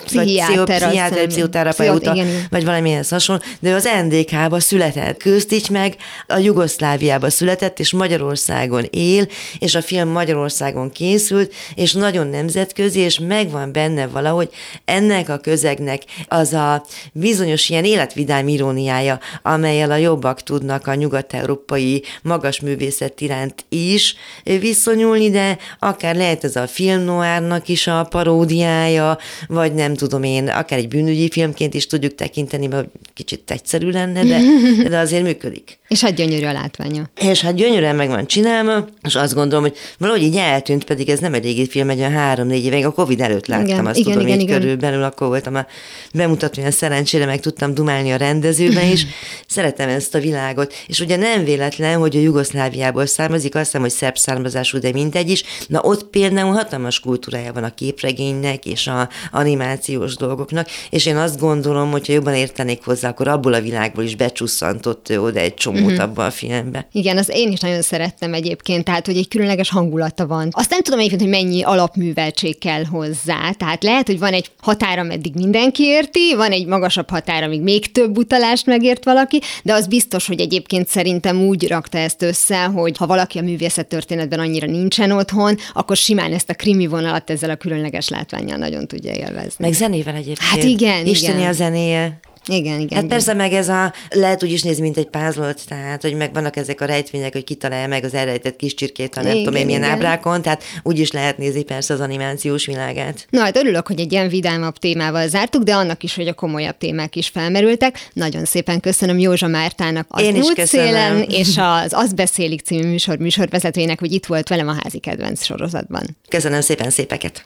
pszichiáter, 0.05 1.27
pszichoterapeuta, 1.27 2.15
vagy 2.49 2.65
valamilyen 2.65 3.03
hasonló, 3.27 3.41
de 3.59 3.73
az 3.73 3.89
NDK-ba 4.03 4.59
született. 4.59 5.17
Köztics 5.17 5.69
meg 5.69 5.95
a 6.27 6.37
Jugoszláviába 6.37 7.29
született, 7.29 7.79
és 7.79 7.91
Magyarországon 7.91 8.85
él, 8.89 9.27
és 9.59 9.75
a 9.75 9.81
film 9.81 10.09
Magyarországon 10.09 10.91
készült, 10.91 11.53
és 11.75 11.93
nagyon 11.93 12.27
nemzetközi, 12.27 12.99
és 12.99 13.19
megvan 13.19 13.71
benne 13.71 14.07
valahogy 14.07 14.49
ennek 14.85 15.29
a 15.29 15.37
közegnek 15.37 16.01
az 16.27 16.53
a 16.53 16.85
bizonyos 17.13 17.69
ilyen 17.69 17.85
életvidám 17.85 18.47
iróniája, 18.47 19.19
amelyel 19.41 19.91
a 19.91 19.95
jobbak 19.95 20.41
tudnak 20.43 20.87
a 20.87 20.93
nyugat-európai 20.93 22.03
magas 22.21 22.59
művészet 22.59 23.21
iránt 23.21 23.65
is 23.69 24.15
viszonyulni, 24.43 25.29
de 25.29 25.57
akár 25.79 26.15
lehet 26.15 26.43
ez 26.43 26.55
a 26.55 26.67
film 26.67 27.01
noárnak 27.01 27.67
is 27.67 27.87
a 27.87 28.03
paródiája, 28.09 29.17
vagy 29.47 29.73
nem 29.73 29.93
tudom 29.93 30.23
én, 30.23 30.47
akár 30.47 30.79
egy 30.79 30.87
bűnügyi 30.87 31.29
filmként 31.29 31.73
is 31.73 31.87
tudjuk 31.87 32.15
tekinteni, 32.15 32.67
mert 32.67 32.87
kicsit 33.13 33.51
egyszerű 33.51 33.89
lenne, 33.89 34.23
de, 34.23 34.39
de 34.89 34.97
azért 34.97 35.23
működik. 35.23 35.79
És 35.87 36.01
hát 36.01 36.13
gyönyörű 36.13 36.45
a 36.45 36.51
látványa. 36.51 37.09
És 37.21 37.41
hát 37.41 37.55
gyönyörűen 37.55 37.95
meg 37.95 38.09
van 38.09 38.27
csinálva, 38.27 38.87
és 39.03 39.15
azt 39.15 39.33
gondolom, 39.33 39.63
hogy 39.63 39.77
valahogy 39.97 40.21
így 40.21 40.35
eltűnt, 40.35 40.83
pedig 40.83 41.09
ez 41.09 41.19
nem 41.19 41.33
egy 41.33 41.43
régi 41.43 41.67
film, 41.67 41.89
egy 41.89 41.99
olyan 41.99 42.11
három-négy 42.11 42.65
évig, 42.65 42.85
a 42.85 42.91
Covid 42.91 43.21
előtt 43.21 43.47
láttam, 43.47 43.65
igen, 43.65 43.85
azt 43.85 43.97
igen, 43.97 44.11
tudom, 44.11 44.27
igen, 44.27 44.39
így 44.39 44.47
igen. 44.47 44.59
körülbelül, 44.59 45.03
akkor 45.03 45.27
voltam 45.27 45.55
a 45.55 45.65
bemutatóján, 46.13 46.71
szerencsére 46.71 47.25
meg 47.25 47.39
tudtam 47.39 47.73
dumálni 47.73 48.11
a 48.11 48.15
rendezőben 48.15 48.91
is. 48.91 49.05
Szeretem 49.47 49.89
ezt 49.89 50.15
a 50.15 50.19
világot, 50.19 50.73
és 50.87 50.99
ugye 50.99 51.15
nem 51.15 51.43
véletlen, 51.43 51.97
hogy 51.97 52.15
a 52.15 52.19
Jugoszláviából 52.19 53.05
származik, 53.05 53.55
azt 53.55 53.65
hiszem, 53.65 53.81
hogy 53.81 53.91
szerb 53.91 54.17
származású, 54.17 54.79
de 54.79 54.91
mindegy 54.91 55.29
is. 55.29 55.43
Na 55.67 55.81
ott 55.81 56.03
például 56.03 56.53
hatalmas 56.53 56.99
kultúrája 56.99 57.53
van 57.53 57.63
a 57.63 57.73
képregénynek 57.73 58.65
és 58.65 58.87
a 58.87 59.09
animációs 59.31 60.15
dolgoknak, 60.15 60.67
és 60.89 61.05
én 61.05 61.17
azt 61.17 61.39
gondolom, 61.39 61.91
hogy 61.91 62.07
ha 62.07 62.13
jobban 62.13 62.33
értenék 62.33 62.83
hozzá, 62.83 63.00
akkor 63.03 63.27
abból 63.27 63.53
a 63.53 63.61
világból 63.61 64.03
is 64.03 64.15
becsusszantott 64.15 65.17
oda 65.17 65.39
egy 65.39 65.53
csomó 65.53 65.85
uh-huh. 65.85 66.03
abban 66.03 66.25
a 66.25 66.31
filmbe. 66.31 66.87
Igen, 66.91 67.17
az 67.17 67.29
én 67.33 67.51
is 67.51 67.59
nagyon 67.59 67.81
szerettem 67.81 68.33
egyébként, 68.33 68.83
tehát 68.83 69.05
hogy 69.05 69.17
egy 69.17 69.27
különleges 69.27 69.69
hangulata 69.69 70.27
van. 70.27 70.47
Azt 70.51 70.69
nem 70.69 70.81
tudom 70.81 70.99
egyébként, 70.99 71.21
hogy 71.21 71.29
mennyi 71.29 71.63
alapműveltség 71.63 72.57
kell 72.57 72.85
hozzá, 72.85 73.51
tehát 73.57 73.83
lehet, 73.83 74.07
hogy 74.07 74.19
van 74.19 74.33
egy 74.33 74.51
határa, 74.61 75.03
meddig 75.03 75.33
mindenki 75.35 75.83
érti, 75.83 76.35
van 76.35 76.51
egy 76.51 76.65
magasabb 76.65 77.09
határa, 77.09 77.45
amíg 77.45 77.61
még 77.61 77.91
több 77.91 78.17
utalást 78.17 78.65
megért 78.65 79.03
valaki, 79.03 79.41
de 79.63 79.73
az 79.73 79.87
biztos, 79.87 80.27
hogy 80.27 80.39
egyébként 80.39 80.87
szerintem 80.87 81.41
úgy 81.41 81.67
rakta 81.67 81.97
ezt 81.97 82.21
össze, 82.21 82.63
hogy 82.63 82.97
ha 82.97 83.07
valaki 83.07 83.37
a 83.37 83.41
művészet 83.41 83.87
történetben 83.87 84.39
annyira 84.39 84.67
nincsen 84.67 85.11
otthon, 85.11 85.57
akkor 85.73 85.97
simán 85.97 86.33
ezt 86.33 86.49
a 86.49 86.53
krimi 86.53 86.87
vonalat 86.87 87.29
ezzel 87.29 87.49
a 87.49 87.55
különleges 87.55 88.09
látványjal 88.09 88.57
nagyon 88.57 88.87
tudja 88.87 89.13
élvezni. 89.13 89.55
Meg 89.57 89.73
zenével 89.73 90.15
egyébként. 90.15 90.39
Hát 90.39 90.63
igen, 90.63 91.05
Isteni 91.05 91.37
igen. 91.37 91.49
a 91.49 91.53
zenéje. 91.53 92.19
Igen, 92.45 92.79
igen. 92.79 92.79
Hát 92.79 92.89
igen. 92.89 93.07
persze 93.07 93.33
meg 93.33 93.53
ez 93.53 93.69
a, 93.69 93.93
lehet 94.09 94.43
úgy 94.43 94.51
is 94.51 94.63
nézni, 94.63 94.81
mint 94.81 94.97
egy 94.97 95.07
pázlolt, 95.07 95.67
tehát, 95.67 96.01
hogy 96.01 96.15
meg 96.15 96.33
vannak 96.33 96.55
ezek 96.55 96.81
a 96.81 96.85
rejtvények, 96.85 97.33
hogy 97.33 97.43
kitalálja 97.43 97.87
meg 97.87 98.03
az 98.03 98.13
elrejtett 98.13 98.55
kis 98.55 98.73
csirkét, 98.73 99.15
ha 99.15 99.21
nem 99.21 99.31
igen, 99.31 99.43
tudom 99.43 99.59
én 99.59 99.65
milyen 99.65 99.81
igen. 99.81 99.93
ábrákon, 99.93 100.41
tehát 100.41 100.63
úgy 100.83 100.99
is 100.99 101.11
lehet 101.11 101.37
nézni 101.37 101.63
persze 101.63 101.93
az 101.93 101.99
animációs 101.99 102.65
világát. 102.65 103.27
Na, 103.29 103.41
hát 103.41 103.57
örülök, 103.57 103.87
hogy 103.87 103.99
egy 103.99 104.11
ilyen 104.11 104.27
vidámabb 104.27 104.77
témával 104.77 105.27
zártuk, 105.27 105.63
de 105.63 105.73
annak 105.73 106.03
is, 106.03 106.15
hogy 106.15 106.27
a 106.27 106.33
komolyabb 106.33 106.77
témák 106.77 107.15
is 107.15 107.27
felmerültek. 107.27 108.09
Nagyon 108.13 108.45
szépen 108.45 108.79
köszönöm 108.79 109.19
Józsa 109.19 109.47
Mártának 109.47 110.05
az 110.09 110.23
Én 110.23 110.35
is 110.35 110.45
szélen, 110.55 111.23
és 111.29 111.57
az 111.57 111.93
Az 111.93 112.13
beszélik 112.13 112.61
című 112.61 112.87
műsor 112.87 113.17
műsorvezetőjének, 113.17 113.99
hogy 113.99 114.11
itt 114.11 114.25
volt 114.25 114.49
velem 114.49 114.67
a 114.67 114.75
házi 114.83 114.99
kedvenc 114.99 115.43
sorozatban. 115.43 116.17
Köszönöm 116.29 116.61
szépen 116.61 116.89
szépeket! 116.89 117.41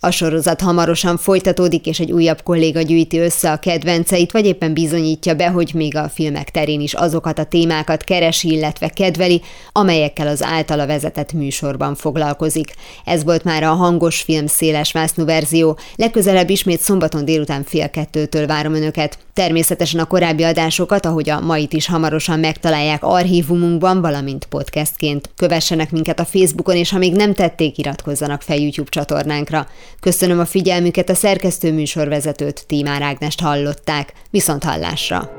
A 0.00 0.10
sorozat 0.10 0.60
hamarosan 0.60 1.16
folytatódik, 1.16 1.86
és 1.86 2.00
egy 2.00 2.12
újabb 2.12 2.42
kolléga 2.42 2.82
gyűjti 2.82 3.18
össze 3.18 3.52
a 3.52 3.56
kedvenceit, 3.56 4.32
vagy 4.32 4.46
éppen 4.46 4.74
bizonyítja 4.74 5.34
be, 5.34 5.48
hogy 5.48 5.70
még 5.74 5.96
a 5.96 6.08
filmek 6.08 6.50
terén 6.50 6.80
is 6.80 6.94
azokat 6.94 7.38
a 7.38 7.44
témákat 7.44 8.04
keresi, 8.04 8.52
illetve 8.52 8.88
kedveli, 8.88 9.42
amelyekkel 9.72 10.26
az 10.26 10.42
általa 10.42 10.86
vezetett 10.86 11.32
műsorban 11.32 11.94
foglalkozik. 11.94 12.74
Ez 13.04 13.24
volt 13.24 13.44
már 13.44 13.62
a 13.62 13.72
hangos 13.72 14.20
film 14.20 14.46
széles 14.46 14.92
vásznú 14.92 15.24
verzió. 15.24 15.78
Legközelebb 15.96 16.50
ismét 16.50 16.80
szombaton 16.80 17.24
délután 17.24 17.62
fél 17.62 17.90
kettőtől 17.90 18.46
várom 18.46 18.74
Önöket. 18.74 19.18
Természetesen 19.32 20.00
a 20.00 20.04
korábbi 20.04 20.42
adásokat, 20.42 21.06
ahogy 21.06 21.30
a 21.30 21.40
mait 21.40 21.72
is 21.72 21.86
hamarosan 21.86 22.38
megtalálják 22.38 23.04
archívumunkban, 23.04 24.00
valamint 24.00 24.46
podcastként. 24.46 25.30
Kövessenek 25.36 25.90
minket 25.90 26.20
a 26.20 26.24
Facebookon, 26.24 26.76
és 26.76 26.90
ha 26.90 26.98
még 26.98 27.14
nem 27.14 27.34
tették, 27.34 27.78
iratkozzanak 27.78 28.42
fel 28.42 28.56
YouTube 28.56 28.90
csatornánkra. 28.90 29.66
Köszönöm 30.00 30.38
a 30.38 30.44
figyelmüket, 30.44 31.08
a 31.08 31.14
szerkesztő 31.14 31.72
műsorvezetőt, 31.72 32.66
Tímár 32.66 33.02
Ágnest 33.02 33.40
hallották. 33.40 34.12
Viszont 34.30 34.64
hallásra! 34.64 35.30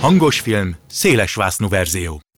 Hangos 0.00 0.40
film, 0.40 0.76
széles 0.86 1.34
verzió. 1.68 2.23